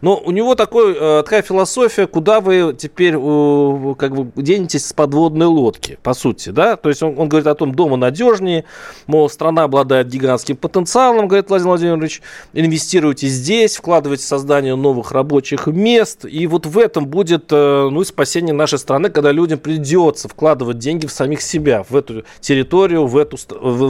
[0.01, 5.47] Но у него такой, э, такая философия, куда вы теперь как бы денетесь с подводной
[5.47, 6.75] лодки, по сути, да?
[6.75, 8.65] То есть он, он говорит о том, дома надежнее,
[9.07, 12.21] мол, страна обладает гигантским потенциалом, говорит Владимир Владимирович,
[12.53, 18.03] инвестируйте здесь, вкладывайте в создание новых рабочих мест, и вот в этом будет, э, ну,
[18.03, 23.17] спасение нашей страны, когда людям придется вкладывать деньги в самих себя, в эту территорию, в
[23.17, 23.37] эту,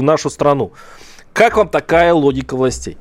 [0.02, 0.74] нашу страну.
[1.34, 2.98] Как вам такая логика властей?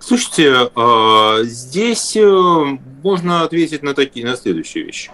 [0.00, 5.12] Слушайте, а, здесь э, можно ответить на такие, на следующие вещи.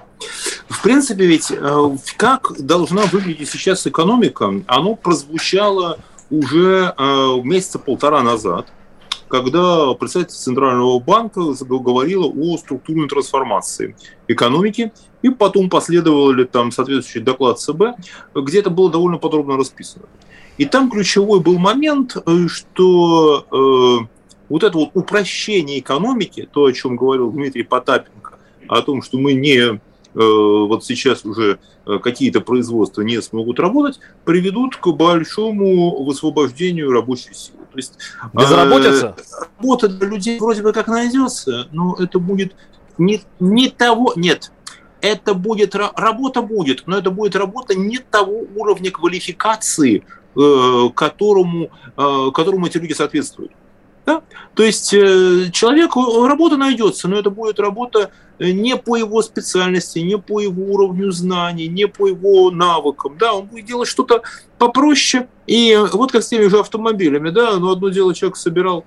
[0.68, 5.98] В принципе, ведь э, как должна выглядеть сейчас экономика, оно прозвучало
[6.30, 8.72] уже э, месяца полтора назад,
[9.28, 13.94] когда представитель Центрального банка говорила о структурной трансформации
[14.28, 17.82] экономики и потом последовали там соответствующий доклад ЦБ,
[18.34, 20.04] где это было довольно подробно расписано.
[20.58, 24.06] И там ключевой был момент, э, что э,
[24.48, 29.32] вот это вот упрощение экономики, то, о чем говорил Дмитрий Потапенко, о том, что мы
[29.32, 29.78] не э,
[30.14, 37.60] вот сейчас уже э, какие-то производства не смогут работать, приведут к большому высвобождению рабочей силы.
[37.72, 37.98] То есть
[38.34, 39.16] Безработица?
[39.16, 42.54] Э, работа для людей вроде бы как найдется, но это будет
[42.98, 44.52] не, не того, нет,
[45.02, 50.04] это будет, работа будет, но это будет работа не того уровня квалификации,
[50.36, 53.52] э, которому, э, которому эти люди соответствуют.
[54.06, 54.22] Да?
[54.54, 60.18] То есть э, человеку работа найдется, но это будет работа не по его специальности, не
[60.18, 63.16] по его уровню знаний, не по его навыкам.
[63.18, 63.34] Да?
[63.34, 64.22] Он будет делать что-то
[64.58, 65.28] попроще.
[65.46, 67.30] И вот как с теми же автомобилями.
[67.30, 67.58] Да?
[67.58, 68.84] Но одно дело человек собирал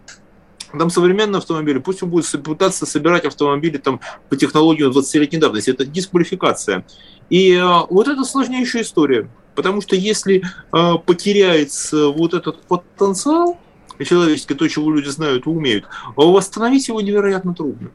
[0.79, 5.71] там современные автомобили, пусть он будет пытаться собирать автомобили там, по технологии 20-летней давности.
[5.71, 6.85] Это дисквалификация.
[7.29, 9.29] И э, вот это сложнейшая история.
[9.55, 13.57] Потому что если э, потеряется вот этот потенциал
[14.03, 15.85] человеческий, то, чего люди знают и умеют,
[16.15, 17.91] восстановить его невероятно трудно.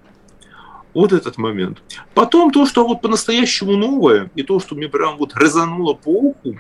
[0.95, 1.83] Вот этот момент.
[2.15, 6.57] Потом то, что вот по-настоящему новое, и то, что мне прям вот резануло по уху,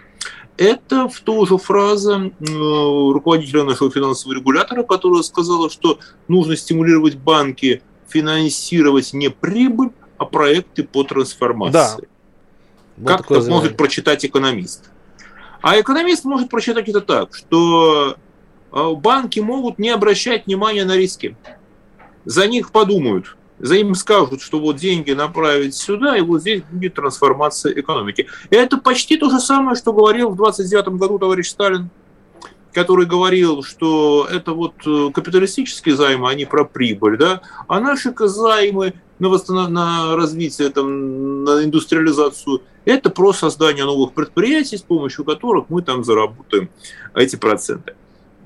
[0.57, 7.83] это в тоже фраза э, руководителя нашего финансового регулятора, которая сказала, что нужно стимулировать банки
[8.09, 11.73] финансировать не прибыль, а проекты по трансформации.
[11.73, 11.97] Да.
[12.97, 14.91] Вот как это может прочитать экономист?
[15.63, 18.17] А экономист может прочитать это так, что
[18.73, 21.37] э, банки могут не обращать внимания на риски.
[22.25, 26.95] За них подумают за им скажут, что вот деньги направить сюда, и вот здесь будет
[26.95, 28.27] трансформация экономики.
[28.51, 31.91] И это почти то же самое, что говорил в 29 году товарищ Сталин,
[32.73, 38.95] который говорил, что это вот э, капиталистические займы, они про прибыль, да, а наши займы
[39.19, 39.71] на, восстанов...
[39.71, 46.05] на развитие, там, на индустриализацию, это про создание новых предприятий, с помощью которых мы там
[46.05, 46.71] заработаем
[47.15, 47.95] эти проценты.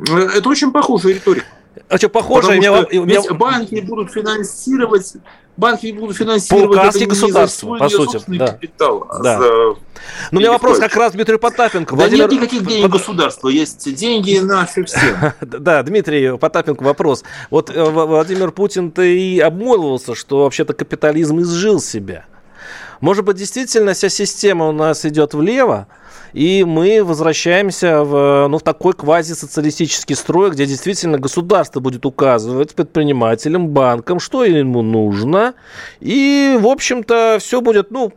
[0.09, 1.47] Э, это очень похожая риторика.
[1.89, 3.35] А что, похоже, Потому меня, что меня...
[3.35, 5.15] банки будут финансировать
[5.57, 8.21] банки будут финансировать по указке государства, по сути.
[8.27, 8.49] Да.
[8.49, 9.39] Капитал, а да.
[9.39, 9.45] За...
[9.47, 9.79] Ну,
[10.33, 11.95] у меня вопрос как раз Дмитрий Потапенко.
[11.95, 12.31] Да Владимир...
[12.31, 15.35] нет никаких денег государства, есть деньги наши все.
[15.41, 17.25] Да, Дмитрий Потапенко, вопрос.
[17.51, 22.27] Вот э, Владимир Путин-то и обмолвился, что вообще-то капитализм изжил себя.
[23.01, 25.87] Может быть, действительно вся система у нас идет влево,
[26.35, 33.69] и мы возвращаемся в, ну, в такой квазисоциалистический строй, где действительно государство будет указывать предпринимателям,
[33.69, 35.55] банкам, что ему нужно.
[36.01, 38.13] И, в общем-то, все будет, ну,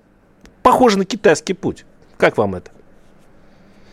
[0.64, 1.86] похоже на китайский путь.
[2.18, 2.72] Как вам это?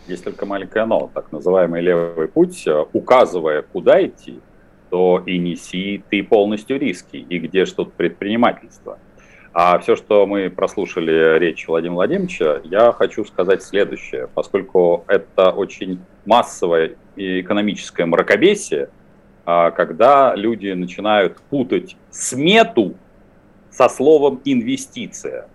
[0.07, 4.39] Есть только маленькое но, так называемый левый путь, указывая, куда идти,
[4.89, 8.97] то и неси ты полностью риски, и где что-то предпринимательство.
[9.57, 14.27] А все, что мы прослушали речь Владимира Владимировича, я хочу сказать следующее.
[14.35, 18.89] Поскольку это очень массовое и экономическое мракобесие,
[19.45, 22.95] а, когда люди начинают путать смету
[23.71, 25.47] со словом инвестиция.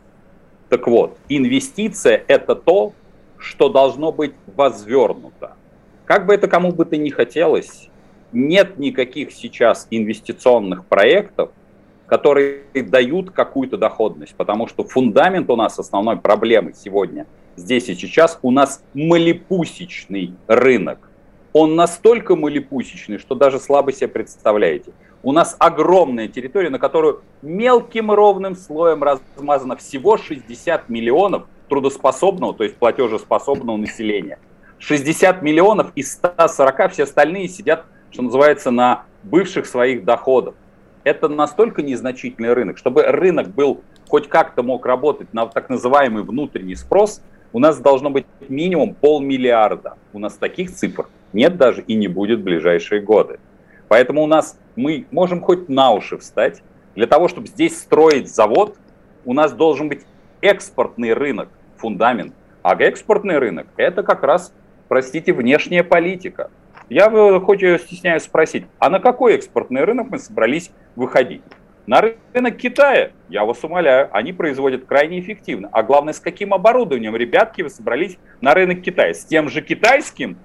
[0.70, 2.94] Так вот, инвестиция– это то,
[3.36, 5.58] что должно быть возвернуто.
[6.06, 7.90] Как бы это кому бы то ни хотелось,
[8.32, 11.50] нет никаких сейчас инвестиционных проектов,
[12.10, 18.36] которые дают какую-то доходность, потому что фундамент у нас основной проблемы сегодня здесь и сейчас,
[18.42, 21.08] у нас малипусечный рынок.
[21.52, 24.92] Он настолько малипусечный, что даже слабо себе представляете.
[25.22, 32.64] У нас огромная территория, на которую мелким ровным слоем размазано всего 60 миллионов трудоспособного, то
[32.64, 34.40] есть платежеспособного населения.
[34.80, 40.54] 60 миллионов из 140, все остальные сидят, что называется, на бывших своих доходах.
[41.04, 42.78] Это настолько незначительный рынок.
[42.78, 48.10] Чтобы рынок был хоть как-то мог работать на так называемый внутренний спрос, у нас должно
[48.10, 49.94] быть минимум полмиллиарда.
[50.12, 53.38] У нас таких цифр нет даже и не будет в ближайшие годы.
[53.88, 56.62] Поэтому у нас мы можем хоть на уши встать.
[56.94, 58.76] Для того, чтобы здесь строить завод,
[59.24, 60.02] у нас должен быть
[60.40, 62.34] экспортный рынок, фундамент.
[62.62, 64.52] А экспортный рынок– это как раз,
[64.88, 66.50] простите, внешняя политика.
[66.88, 67.08] Я
[67.40, 71.42] хоть стесняюсь спросить, а на какой экспортный рынок мы собрались выходить?
[71.86, 75.68] На рынок Китая, я вас умоляю, они производят крайне эффективно.
[75.72, 79.12] А главное, с каким оборудованием, ребятки, вы собрались на рынок Китая?
[79.12, 80.38] С тем же китайским?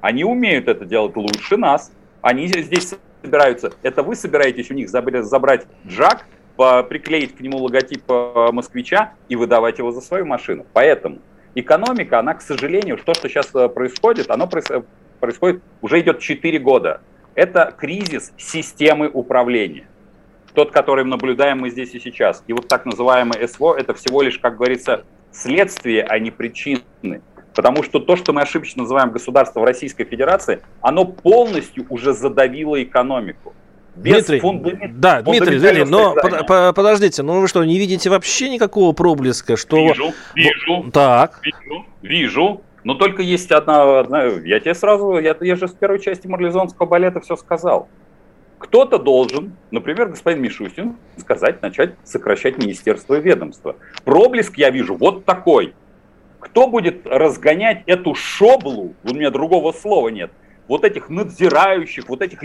[0.00, 1.92] Они умеют это делать лучше нас.
[2.20, 3.72] Они здесь собираются.
[3.82, 6.26] Это вы собираетесь у них забрать джак,
[6.88, 10.66] приклеить к нему логотип э, москвича и выдавать его за свою машину.
[10.72, 11.18] Поэтому
[11.54, 17.00] экономика, она, к сожалению, то, что сейчас э, происходит, оно происходит, уже идет 4 года.
[17.34, 19.86] Это кризис системы управления.
[20.54, 22.44] Тот, который наблюдаем мы здесь и сейчас.
[22.46, 26.82] И вот так называемый СВО, это всего лишь, как говорится, следствие, а не причины.
[27.54, 32.82] Потому что то, что мы ошибочно называем государство в Российской Федерации, оно полностью уже задавило
[32.82, 33.54] экономику.
[33.94, 38.48] Без Дмитрий, фундамент, да, Дмитрий, Дмитрий, но под, подождите, ну вы что, не видите вообще
[38.48, 39.76] никакого проблеска, что...
[39.76, 41.40] Вижу, вижу, так.
[41.42, 46.00] вижу, вижу, но только есть одна, одна я тебе сразу, я, я же в первой
[46.00, 47.88] части марлезонского балета все сказал.
[48.58, 53.76] Кто-то должен, например, господин Мишустин, сказать, начать сокращать министерство и ведомство.
[54.04, 55.74] Проблеск я вижу вот такой.
[56.38, 60.30] Кто будет разгонять эту шоблу, у меня другого слова нет,
[60.68, 62.40] вот этих надзирающих, вот этих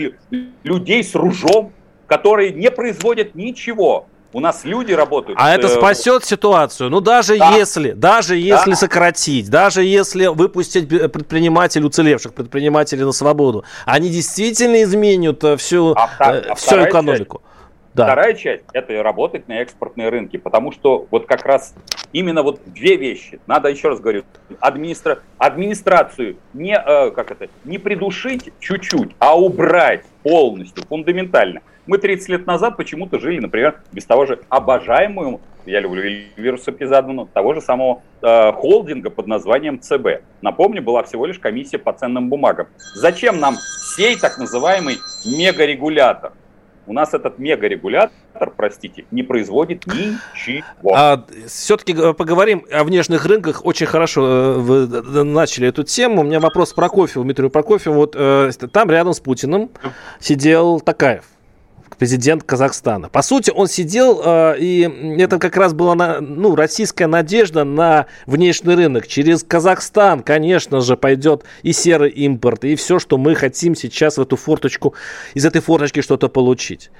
[0.62, 1.72] людей с ружом,
[2.06, 4.06] которые не производят ничего.
[4.32, 5.38] У нас люди работают.
[5.40, 6.90] А это э, спасет ситуацию.
[6.90, 7.56] Ну даже да.
[7.56, 8.76] если, даже если да.
[8.76, 16.10] сократить, даже если выпустить предпринимателей, уцелевших предпринимателей на свободу, они действительно изменят э, всю, а,
[16.18, 17.38] а всю экономику.
[17.38, 17.48] Часть,
[17.98, 18.04] да.
[18.04, 21.74] Вторая часть– это работать на экспортные рынки, потому что вот как раз
[22.12, 23.40] именно вот две вещи.
[23.48, 24.22] Надо, еще раз говорю,
[24.60, 25.18] администра...
[25.38, 31.62] администрацию не, э, как это, не придушить чуть-чуть, а убрать полностью, фундаментально.
[31.88, 36.02] Мы 30 лет назад почему-то жили, например, без того же обожаемого, я люблю
[36.36, 40.22] вируса Пизадмана, того же самого э, холдинга под названием ЦБ.
[40.42, 42.66] Напомню, была всего лишь комиссия по ценным бумагам.
[42.94, 43.56] Зачем нам
[43.96, 46.32] сей так называемый мегарегулятор?
[46.86, 50.94] у нас этот мегарегулятор, простите, не производит ничего.
[50.94, 53.66] А, все-таки поговорим о внешних рынках.
[53.66, 56.22] Очень хорошо э, вы начали эту тему.
[56.22, 57.96] У меня вопрос про кофе, Дмитрию Прокофьеву.
[57.96, 59.70] Вот э, там рядом с Путиным
[60.18, 61.24] сидел Такаев
[61.98, 63.08] президент Казахстана.
[63.08, 68.74] По сути, он сидел, э, и это как раз была ну, российская надежда на внешний
[68.74, 69.06] рынок.
[69.06, 74.22] Через Казахстан, конечно же, пойдет и серый импорт, и все, что мы хотим сейчас в
[74.22, 74.94] эту форточку,
[75.34, 76.90] из этой форточки что-то получить.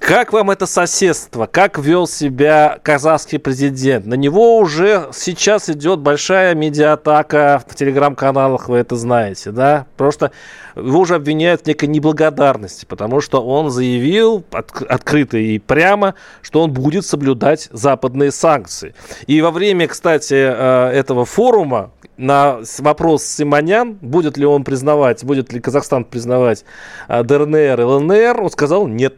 [0.00, 1.46] Как вам это соседство?
[1.46, 4.06] Как вел себя казахский президент?
[4.06, 9.86] На него уже сейчас идет большая медиатака в телеграм-каналах, вы это знаете, да?
[9.98, 10.32] Просто
[10.74, 16.62] его уже обвиняют в некой неблагодарности, потому что он заявил от, открыто и прямо, что
[16.62, 18.94] он будет соблюдать западные санкции.
[19.26, 25.52] И во время, кстати, э, этого форума на вопрос Симонян, будет ли он признавать, будет
[25.52, 26.64] ли Казахстан признавать
[27.06, 29.14] э, ДНР и ЛНР, он сказал нет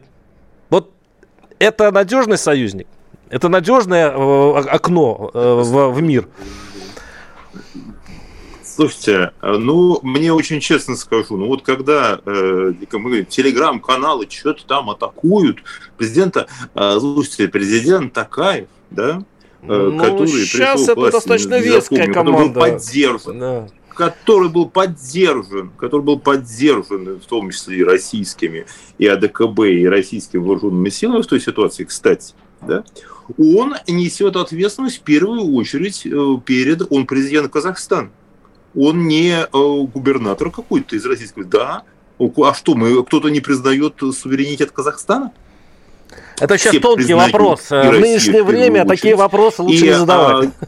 [1.59, 2.87] это надежный союзник?
[3.29, 6.27] Это надежное э, окно э, в, в мир?
[8.63, 12.73] Слушайте, ну, мне очень честно скажу, ну вот когда э,
[13.29, 15.59] телеграм-каналы что-то там атакуют,
[15.97, 19.23] президента, э, слушайте, президент Такаев, да,
[19.61, 22.59] э, ну, который сейчас пришел это власти, достаточно веская команда.
[22.59, 23.39] Поддержан.
[23.39, 28.65] Да который был поддержан, который был поддержан в том числе и российскими,
[28.97, 32.83] и АДКБ, и российскими вооруженными силами в той ситуации, кстати, да,
[33.37, 36.09] он несет ответственность в первую очередь э,
[36.45, 38.09] перед, он президент Казахстана.
[38.75, 41.45] Он не э, губернатор какой-то из российского.
[41.45, 41.83] Да,
[42.19, 45.31] а что, мы кто-то не признает суверенитет Казахстана?
[46.39, 47.69] Это сейчас Все тонкий вопрос.
[47.69, 50.49] В нынешнее время такие вопросы лучше и, не задавать.
[50.49, 50.65] А,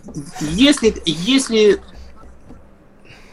[0.53, 1.81] если, если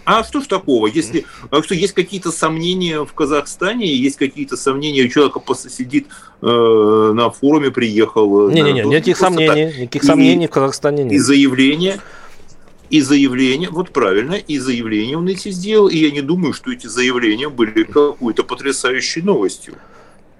[0.05, 5.09] а что ж такого, если а что есть какие-то сомнения в Казахстане, есть какие-то сомнения,
[5.09, 5.35] человек
[5.71, 6.09] сидит
[6.40, 8.50] э, на форуме, приехал.
[8.50, 9.79] Не-не-не, никаких сомнений, так.
[9.79, 11.13] никаких сомнений и, в Казахстане нет.
[11.13, 12.00] И заявление.
[12.90, 16.88] И заявление, вот правильно, и заявление он эти сделал, и я не думаю, что эти
[16.88, 19.77] заявления были какой-то потрясающей новостью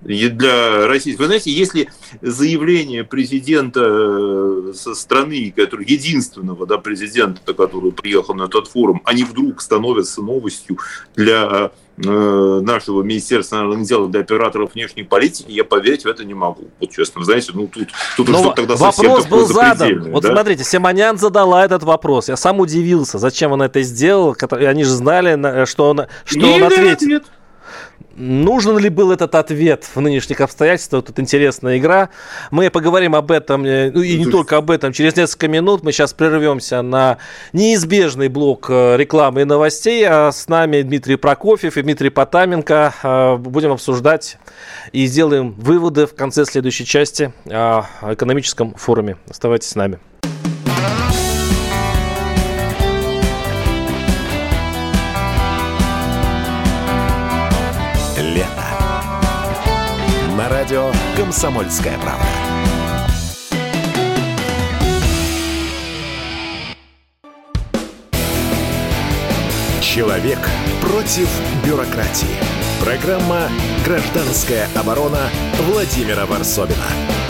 [0.05, 1.15] для России.
[1.15, 1.89] Вы знаете, если
[2.21, 9.25] заявление президента э, со страны, который, единственного да, президента, который приехал на этот форум, они
[9.25, 10.79] вдруг становятся новостью
[11.15, 16.35] для э, нашего Министерства иностранных дел, для операторов внешней политики, я поверить в это не
[16.35, 16.65] могу.
[16.81, 20.11] Вот честно, знаете, ну тут, тут Но что тогда вопрос был задан.
[20.11, 20.33] Вот да?
[20.33, 22.29] смотрите, Симонян задала этот вопрос.
[22.29, 24.37] Я сам удивился, зачем он это сделал.
[24.51, 27.03] Они же знали, что он, что он ответит.
[27.03, 27.25] Ответ.
[28.17, 31.05] Нужен ли был этот ответ в нынешних обстоятельствах?
[31.05, 32.11] Тут интересная игра.
[32.51, 35.83] Мы поговорим об этом, э, ну и не только об этом, через несколько минут.
[35.83, 37.19] Мы сейчас прервемся на
[37.53, 40.07] неизбежный блок э, рекламы и новостей.
[40.07, 42.95] А с нами Дмитрий Прокофьев и Дмитрий Потаменко.
[43.03, 44.39] Э, будем обсуждать
[44.93, 49.17] и сделаем выводы в конце следующей части о экономическом форуме.
[49.29, 49.99] Оставайтесь с нами.
[60.73, 62.27] Радио «Комсомольская правда».
[69.83, 70.39] Человек
[70.81, 71.29] против
[71.64, 72.27] бюрократии.
[72.81, 73.51] Программа
[73.85, 75.29] «Гражданская оборона»
[75.68, 77.22] Владимира Варсобина.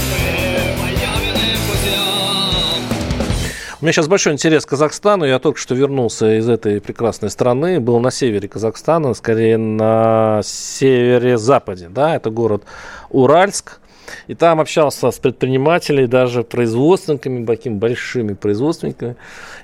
[3.83, 5.25] У меня сейчас большой интерес к Казахстану.
[5.25, 7.81] Я только что вернулся из этой прекрасной страны.
[7.81, 11.89] Был на севере Казахстана, скорее на севере-западе.
[11.89, 12.63] Да, это город
[13.11, 13.81] Уральск.
[14.29, 19.17] И там общался с предпринимателями, даже производственниками, такими большими производственниками.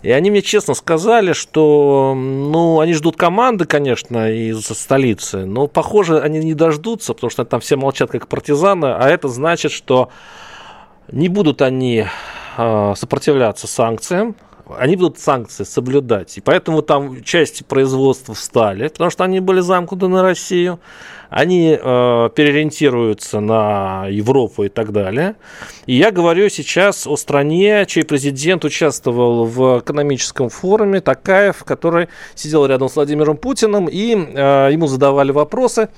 [0.03, 6.19] И они мне честно сказали, что ну, они ждут команды, конечно, из столицы, но, похоже,
[6.19, 10.09] они не дождутся, потому что там все молчат как партизаны, а это значит, что
[11.13, 12.07] не будут они
[12.97, 14.35] сопротивляться санкциям,
[14.77, 16.37] они будут санкции соблюдать.
[16.37, 20.81] И поэтому там части производства встали, потому что они были замкнуты на Россию.
[21.31, 25.37] Они э, переориентируются на Европу и так далее.
[25.85, 32.65] И я говорю сейчас о стране, чей президент участвовал в экономическом форуме Такаев, который сидел
[32.65, 35.91] рядом с Владимиром Путиным, и э, ему задавали вопросы.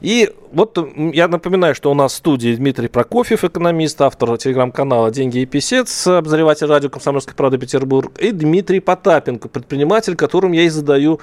[0.00, 0.78] И вот
[1.12, 6.06] я напоминаю, что у нас в студии Дмитрий Прокофьев, экономист, автор телеграм-канала «Деньги и писец»,
[6.06, 11.20] обозреватель радио «Комсомольская правда» Петербург, и Дмитрий Потапенко, предприниматель, которым я и задаю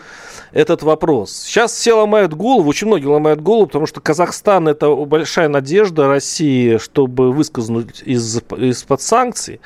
[0.51, 1.31] этот вопрос.
[1.31, 6.77] Сейчас все ломают голову, очень многие ломают голову, потому что Казахстан– это большая надежда России,
[6.77, 9.59] чтобы выскользнуть из, из-под санкций.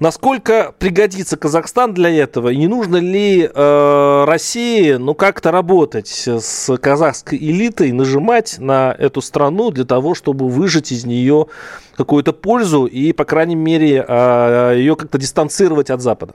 [0.00, 2.48] Насколько пригодится Казахстан для этого?
[2.48, 9.20] И не нужно ли э, России ну, как-то работать с казахской элитой, нажимать на эту
[9.20, 11.46] страну для того, чтобы выжать из нее
[11.96, 16.34] какую-то пользу и, по крайней мере, э, ее как-то дистанцировать от Запада?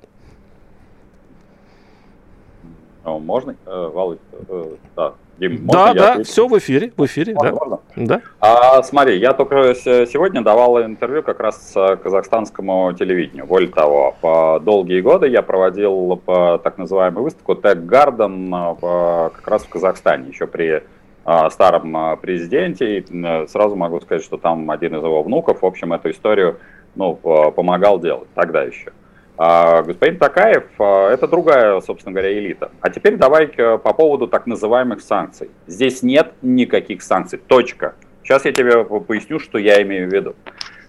[3.03, 4.20] Можно, э, Володь?
[4.47, 5.14] Э, да.
[5.40, 6.32] Дим, да, да, ответить?
[6.32, 7.54] все в эфире, в эфире, да.
[7.96, 8.22] Да.
[8.40, 11.74] А, смотри, я только сегодня давал интервью как раз
[12.04, 13.46] казахстанскому телевидению.
[13.46, 19.64] Более того, по долгие годы я проводил по так называемую выставку Tech Garden как раз
[19.64, 20.84] в Казахстане, еще при
[21.26, 23.00] а, старом президенте.
[23.00, 26.58] И сразу могу сказать, что там один из его внуков, в общем, эту историю
[26.96, 28.92] ну, помогал делать тогда еще.
[29.42, 32.72] А господин Такаев а,– это другая, собственно говоря, элита.
[32.82, 35.50] А теперь давай по поводу так называемых санкций.
[35.66, 37.40] Здесь нет никаких санкций.
[37.40, 37.96] Точка.
[38.22, 40.36] Сейчас я тебе поясню, что я имею в виду.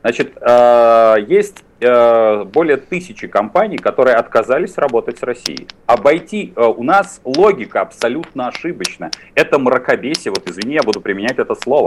[0.00, 5.68] Значит, а, есть а, более тысячи компаний, которые отказались работать с Россией.
[5.86, 9.12] Обойти у нас логика абсолютно ошибочна.
[9.36, 11.86] Это мракобесие, вот извини, я буду применять это слово.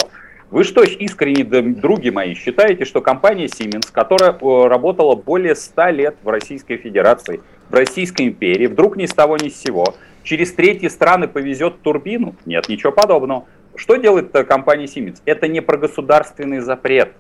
[0.53, 4.37] Вы что, искренне, други мои, считаете, что компания Siemens, которая
[4.69, 7.41] работала более 100 лет в Российской Федерации,
[7.71, 12.35] в Российской империи, вдруг ни с того ни с сего, через третьи страны повезет турбину?
[12.45, 13.47] Нет, ничего подобного.
[13.75, 15.23] Что делает э, компания Siemens?
[15.25, 17.13] Это не про государственный запрет.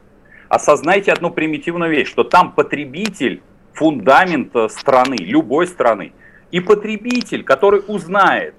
[0.47, 3.41] Осознайте одну примитивную вещь, что там потребитель,
[3.73, 6.13] фундамент э, страны, любой страны.
[6.51, 8.53] И потребитель, который узнает,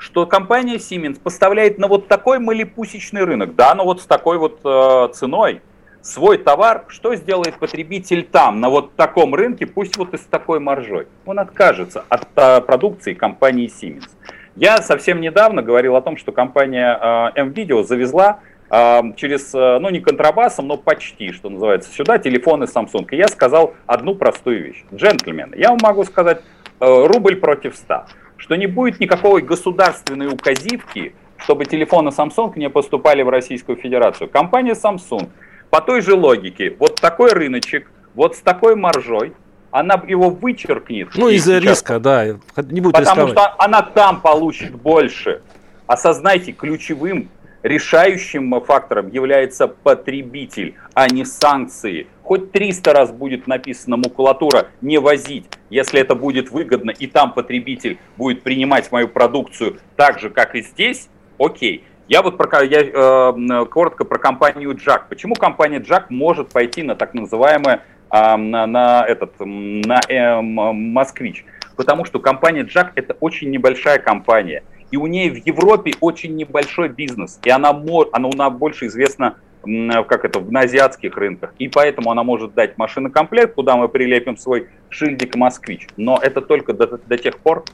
[0.00, 4.60] что компания Siemens поставляет на вот такой малепусечный рынок, да, но вот с такой вот
[4.64, 5.60] э, ценой,
[6.00, 10.58] свой товар, что сделает потребитель там, на вот таком рынке, пусть вот и с такой
[10.58, 11.06] маржой?
[11.26, 14.08] Он откажется от э, продукции компании Siemens.
[14.56, 16.98] Я совсем недавно говорил о том, что компания
[17.34, 18.40] э, M-Video завезла
[18.70, 23.06] э, через, э, ну не контрабасом, но почти, что называется, сюда телефоны Samsung.
[23.10, 24.82] И я сказал одну простую вещь.
[24.94, 26.40] Джентльмены, я вам могу сказать
[26.80, 28.06] э, рубль против ста
[28.40, 34.28] что не будет никакой государственной указивки, чтобы телефоны Samsung не поступали в Российскую Федерацию.
[34.28, 35.28] Компания Samsung
[35.68, 39.34] по той же логике, вот такой рыночек, вот с такой маржой,
[39.70, 41.10] она его вычеркнет.
[41.14, 43.32] Ну, из-за риска, да, не будет Потому рисковать.
[43.32, 45.42] что она там получит больше.
[45.86, 47.28] Осознайте, ключевым
[47.62, 52.06] решающим фактором является потребитель, а не санкции.
[52.30, 57.98] Хоть 300 раз будет написано макулатура не возить, если это будет выгодно, и там потребитель
[58.16, 61.08] будет принимать мою продукцию так же, как и здесь,
[61.40, 61.82] окей.
[62.06, 65.06] Я вот про, я, э, коротко про компанию Jack.
[65.08, 71.44] Почему компания Jack может пойти на так называемое э, на, на этот на э, Москвич?
[71.74, 74.62] Потому что компания Jack это очень небольшая компания,
[74.92, 80.24] и у нее в Европе очень небольшой бизнес, и она, она, она больше известна как
[80.24, 81.52] это, на азиатских рынках.
[81.58, 85.86] И поэтому она может дать машинокомплект, куда мы прилепим свой шильдик «Москвич».
[85.96, 87.64] Но это только до, до тех пор,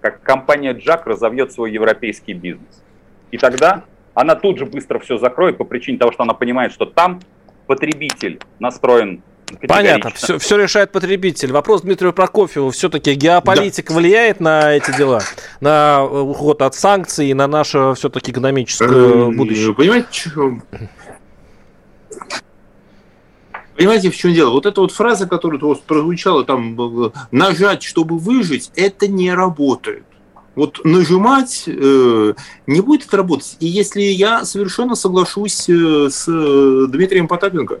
[0.00, 2.82] как компания Jack разовьет свой европейский бизнес.
[3.30, 3.84] И тогда
[4.14, 7.20] она тут же быстро все закроет по причине того, что она понимает, что там
[7.66, 9.22] потребитель настроен
[9.66, 11.52] Понятно, все, все решает потребитель.
[11.52, 12.70] Вопрос Дмитрию Прокофьеву.
[12.70, 13.98] Все-таки геополитика да.
[13.98, 15.22] влияет на эти дела?
[15.60, 19.74] На уход от санкций и на наше все-таки экономическое эм, будущее?
[19.74, 20.30] Понимаете,
[23.76, 24.50] Понимаете, в чем дело?
[24.50, 30.04] Вот эта вот фраза, которая вот прозвучала там, нажать, чтобы выжить, это не работает.
[30.54, 32.34] Вот нажимать э,
[32.66, 33.56] не будет это работать.
[33.60, 37.80] И если я совершенно соглашусь э, с э, Дмитрием Потапенко,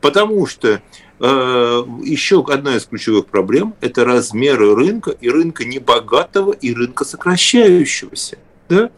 [0.00, 0.82] потому что
[1.20, 8.36] э, еще одна из ключевых проблем– это размеры рынка, и рынка небогатого, и рынка сокращающегося.
[8.68, 8.90] Да?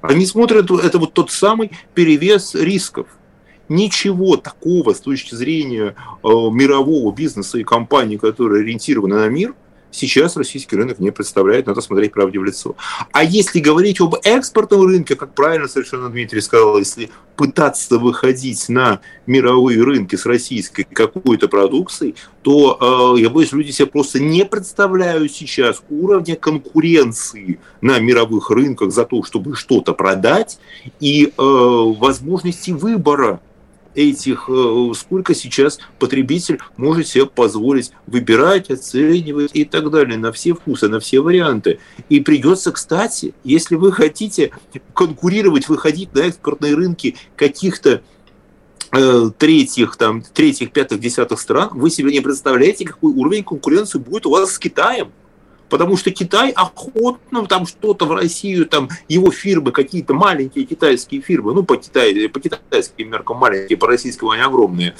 [0.00, 3.08] Они смотрят, это вот тот самый перевес рисков.
[3.68, 9.54] Ничего такого с точки зрения э, мирового бизнеса и компаний, которые ориентированы на мир–
[9.96, 12.76] сейчас российский рынок не представляет, надо смотреть правде в лицо.
[13.12, 19.00] А если говорить об экспортном рынке, как правильно совершенно Дмитрий сказал, если пытаться выходить на
[19.26, 25.32] мировые рынки с российской какой-то продукцией, то, э, я боюсь, люди себе просто не представляют
[25.32, 30.58] сейчас уровня конкуренции на мировых рынках за то, чтобы что-то продать
[31.00, 33.40] и э, возможности выбора
[33.96, 40.54] этих, э, сколько сейчас потребитель может себе позволить выбирать, оценивать и так далее, на все
[40.54, 41.80] вкусы, на все варианты.
[42.08, 44.52] И придется, кстати, если вы хотите
[44.94, 48.02] конкурировать, выходить на экспортные рынки каких-то
[48.92, 54.26] э, третьих, там, третьих, пятых, десятых стран, вы себе не представляете, какой уровень конкуренции будет
[54.26, 55.10] у вас с Китаем
[55.68, 61.54] потому что Китай охотно там что-то в Россию, там его фирмы, какие-то маленькие китайские фирмы,
[61.54, 64.94] ну по, Китай, по китайским меркам маленькие, по российскому они огромные,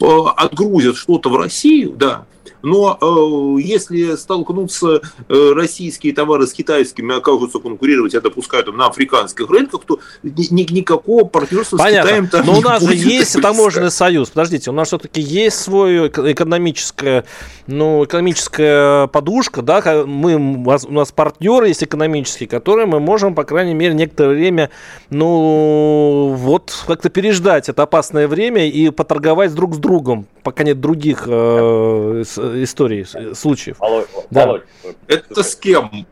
[0.00, 2.26] отгрузят что-то в Россию, да,
[2.62, 8.86] но э, если столкнуться э, российские товары с китайскими, окажутся конкурировать, я допускаю, там, на
[8.86, 12.02] африканских рынках, то ни, ни, никакого партнерства Понятно.
[12.02, 14.30] с Китаем там Но у нас же есть таможенный союз.
[14.30, 17.24] Подождите, у нас все-таки есть свой экономическая,
[17.66, 23.34] ну, экономическая подушка, да, мы, у нас, у нас партнеры есть экономические, которые мы можем,
[23.34, 24.70] по крайней мере, некоторое время,
[25.10, 31.24] ну, вот как-то переждать это опасное время и поторговать друг с другом, пока нет других
[31.26, 32.24] э,
[32.62, 33.78] историй, случаев.
[33.78, 34.46] Володь, да.
[34.46, 34.62] Володь,
[35.08, 36.06] это с кем?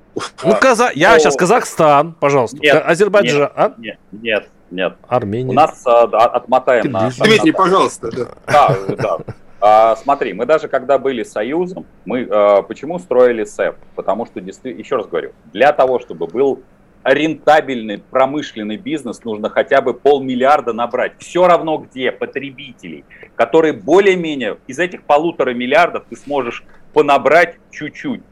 [0.44, 0.90] Ну, Каза...
[0.94, 2.58] Я сейчас Казахстан, пожалуйста.
[2.58, 3.40] Нет, Азербайджан.
[3.40, 3.74] Нет, а?
[3.78, 4.96] нет, нет, нет.
[5.08, 5.50] Армения.
[5.50, 7.10] У нас а, отмотаем на...
[7.10, 8.10] Дмитрий, пожалуйста.
[8.10, 8.96] Да, да.
[8.96, 9.18] да.
[9.60, 13.76] А, смотри, мы даже когда были союзом, мы а, почему строили СЭП?
[13.94, 16.62] Потому что, еще раз говорю, для того, чтобы был
[17.04, 21.12] рентабельный промышленный бизнес нужно хотя бы полмиллиарда набрать.
[21.18, 23.04] Все равно где потребителей,
[23.36, 28.22] которые более-менее из этих полутора миллиардов ты сможешь понабрать чуть-чуть.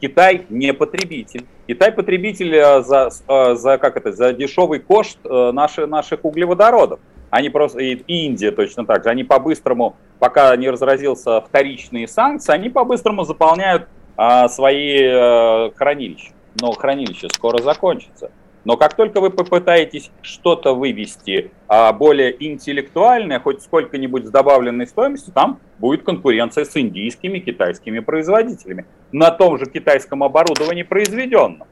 [0.00, 1.44] Китай не потребитель.
[1.68, 6.98] Китай потребитель э, за, э, за, как это, за дешевый кошт э, наших, наших углеводородов.
[7.30, 12.68] Они просто, и Индия точно так же, они по-быстрому, пока не разразился вторичные санкции, они
[12.68, 18.30] по-быстрому заполняют а, свои а, хранилища но хранилище скоро закончится.
[18.64, 25.32] Но как только вы попытаетесь что-то вывести а, более интеллектуальное, хоть сколько-нибудь с добавленной стоимостью,
[25.32, 31.66] там будет конкуренция с индийскими, китайскими производителями на том же китайском оборудовании произведенном.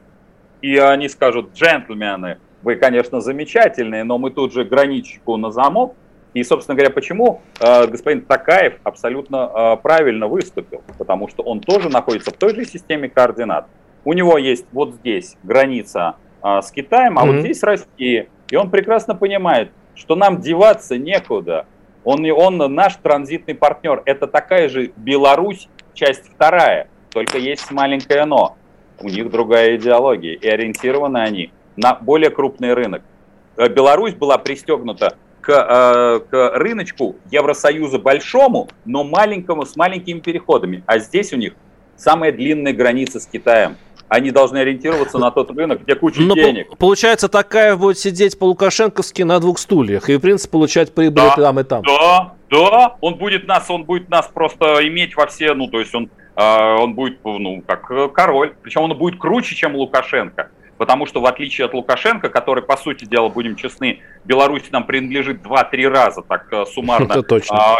[0.61, 5.95] И они скажут, джентльмены, вы, конечно, замечательные, но мы тут же граничку на замок.
[6.33, 10.81] И, собственно говоря, почему э, господин Такаев абсолютно э, правильно выступил?
[10.97, 13.67] Потому что он тоже находится в той же системе координат
[14.03, 17.31] у него есть вот здесь граница а, с Китаем, а mm-hmm.
[17.31, 18.27] вот здесь Россия.
[18.49, 21.65] И он прекрасно понимает, что нам деваться некуда.
[22.03, 24.01] Он, он наш транзитный партнер.
[24.05, 28.57] Это такая же Беларусь, часть вторая, только есть маленькое но.
[28.99, 33.03] У них другая идеология, и ориентированы они на более крупный рынок.
[33.57, 40.83] Э, Беларусь была пристегнута к, э, к рыночку Евросоюза большому, но маленькому, с маленькими переходами.
[40.85, 41.55] А здесь у них
[42.01, 43.77] самая длинная граница с Китаем.
[44.09, 46.77] Они должны ориентироваться на тот рынок, где куча но денег.
[46.77, 51.59] Получается, такая будет сидеть по-лукашенковски на двух стульях и, в принципе, получать прибыль да, там
[51.61, 51.81] и там.
[51.83, 55.95] Да, да, он будет нас, он будет нас просто иметь во все, ну, то есть
[55.95, 60.51] он, э, он будет, ну, как король, причем он будет круче, чем Лукашенко.
[60.77, 65.41] Потому что в отличие от Лукашенко, который, по сути дела, будем честны, Беларусь нам принадлежит
[65.41, 67.05] 2-3 раза, так э, суммарно.
[67.13, 67.77] Это точно.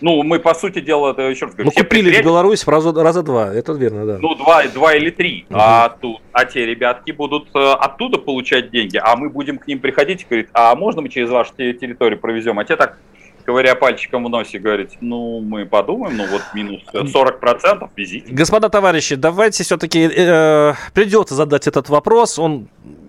[0.00, 1.72] А, ну, мы, по сути дела, это еще раз говорю...
[1.74, 4.18] Мы купили в Беларусь раза, раза два, это верно, да.
[4.20, 5.46] Ну, два, два или три.
[5.50, 5.58] Угу.
[5.58, 9.80] А, тут, а те ребятки будут э, оттуда получать деньги, а мы будем к ним
[9.80, 12.58] приходить и говорить, а можно мы через вашу территорию провезем?
[12.58, 12.98] А те так
[13.44, 18.32] ковыря пальчиком в носе, говорить, ну, мы подумаем, ну, вот минус 40% визите.
[18.32, 22.68] Господа товарищи, давайте все-таки э, придется задать этот вопрос, он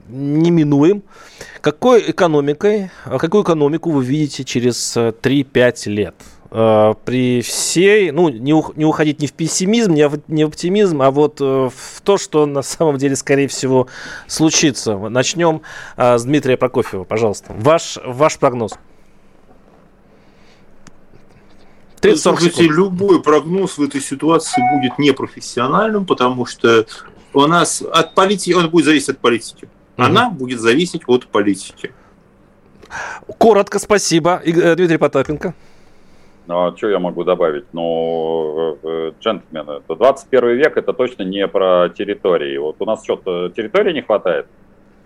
[0.09, 1.03] неминуем.
[1.61, 6.15] Какой экономикой, какую экономику вы видите через 3-5 лет?
[6.53, 10.49] Э, при всей, ну, не, ух, не уходить ни в пессимизм, ни в, не в
[10.49, 13.87] оптимизм, а вот э, в то, что на самом деле, скорее всего,
[14.27, 14.97] случится.
[14.97, 15.61] Начнем
[15.95, 17.53] э, с Дмитрия Прокофьева, пожалуйста.
[17.57, 18.73] Ваш, ваш прогноз.
[22.01, 26.85] 30 Слушайте, любой прогноз в этой ситуации будет непрофессиональным, потому что
[27.33, 29.69] у нас от политики, он будет зависеть от политики.
[29.97, 30.03] Угу.
[30.05, 31.93] Она будет зависеть от политики.
[33.37, 34.41] Коротко, спасибо.
[34.43, 35.53] Э, Дмитрий Потапенко.
[36.47, 37.65] Ну, а что я могу добавить?
[37.71, 42.57] Ну, э, э, джентльмены, 21 век это точно не про территории.
[42.57, 44.47] Вот у нас что-то территории не хватает.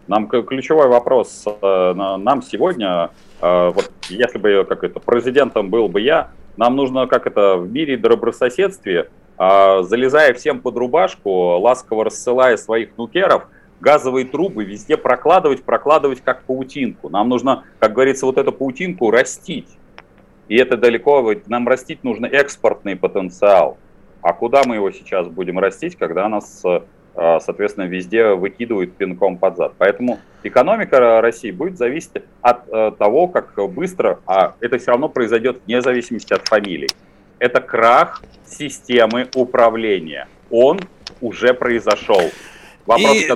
[0.07, 3.09] Нам ключевой вопрос, нам сегодня,
[3.41, 7.97] вот если бы как это, президентом был бы я, нам нужно, как это, в мире
[7.97, 13.47] добрососедстве, а, залезая всем под рубашку, ласково рассылая своих нукеров,
[13.81, 17.09] газовые трубы везде прокладывать, прокладывать как паутинку.
[17.09, 19.67] Нам нужно, как говорится, вот эту паутинку растить.
[20.47, 23.77] И это далеко, нам растить нужно экспортный потенциал.
[24.21, 26.63] А куда мы его сейчас будем растить, когда нас
[27.15, 29.73] а, соответственно, везде выкидывают пинком под зад.
[29.77, 35.61] Поэтому экономика России будет зависеть от э, того, как быстро, а это все равно произойдет
[35.65, 36.89] вне зависимости от фамилий.
[37.39, 40.27] Это крах системы управления.
[40.49, 40.79] Он
[41.21, 42.21] уже произошел.
[42.86, 43.27] Вопрос, и...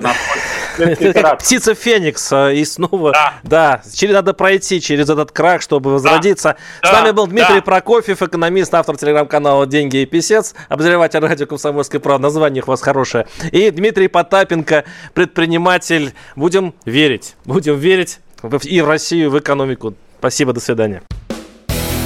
[1.13, 2.31] как птица Феникс.
[2.53, 6.55] И снова, да, да через, надо пройти через этот крах, чтобы возродиться.
[6.81, 7.61] Да, С нами был Дмитрий да.
[7.61, 12.23] Прокофьев, экономист, автор телеграм-канала «Деньги и писец», обозреватель радио «Комсомольская правда».
[12.23, 13.27] Название у вас хорошее.
[13.51, 16.13] И Дмитрий Потапенко, предприниматель.
[16.35, 17.35] Будем верить.
[17.45, 18.19] Будем верить
[18.63, 19.95] и в Россию, и в экономику.
[20.19, 21.01] Спасибо, до свидания.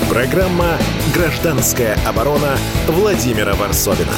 [0.10, 0.78] Программа
[1.14, 4.14] «Гражданская оборона» Владимира Варсовина.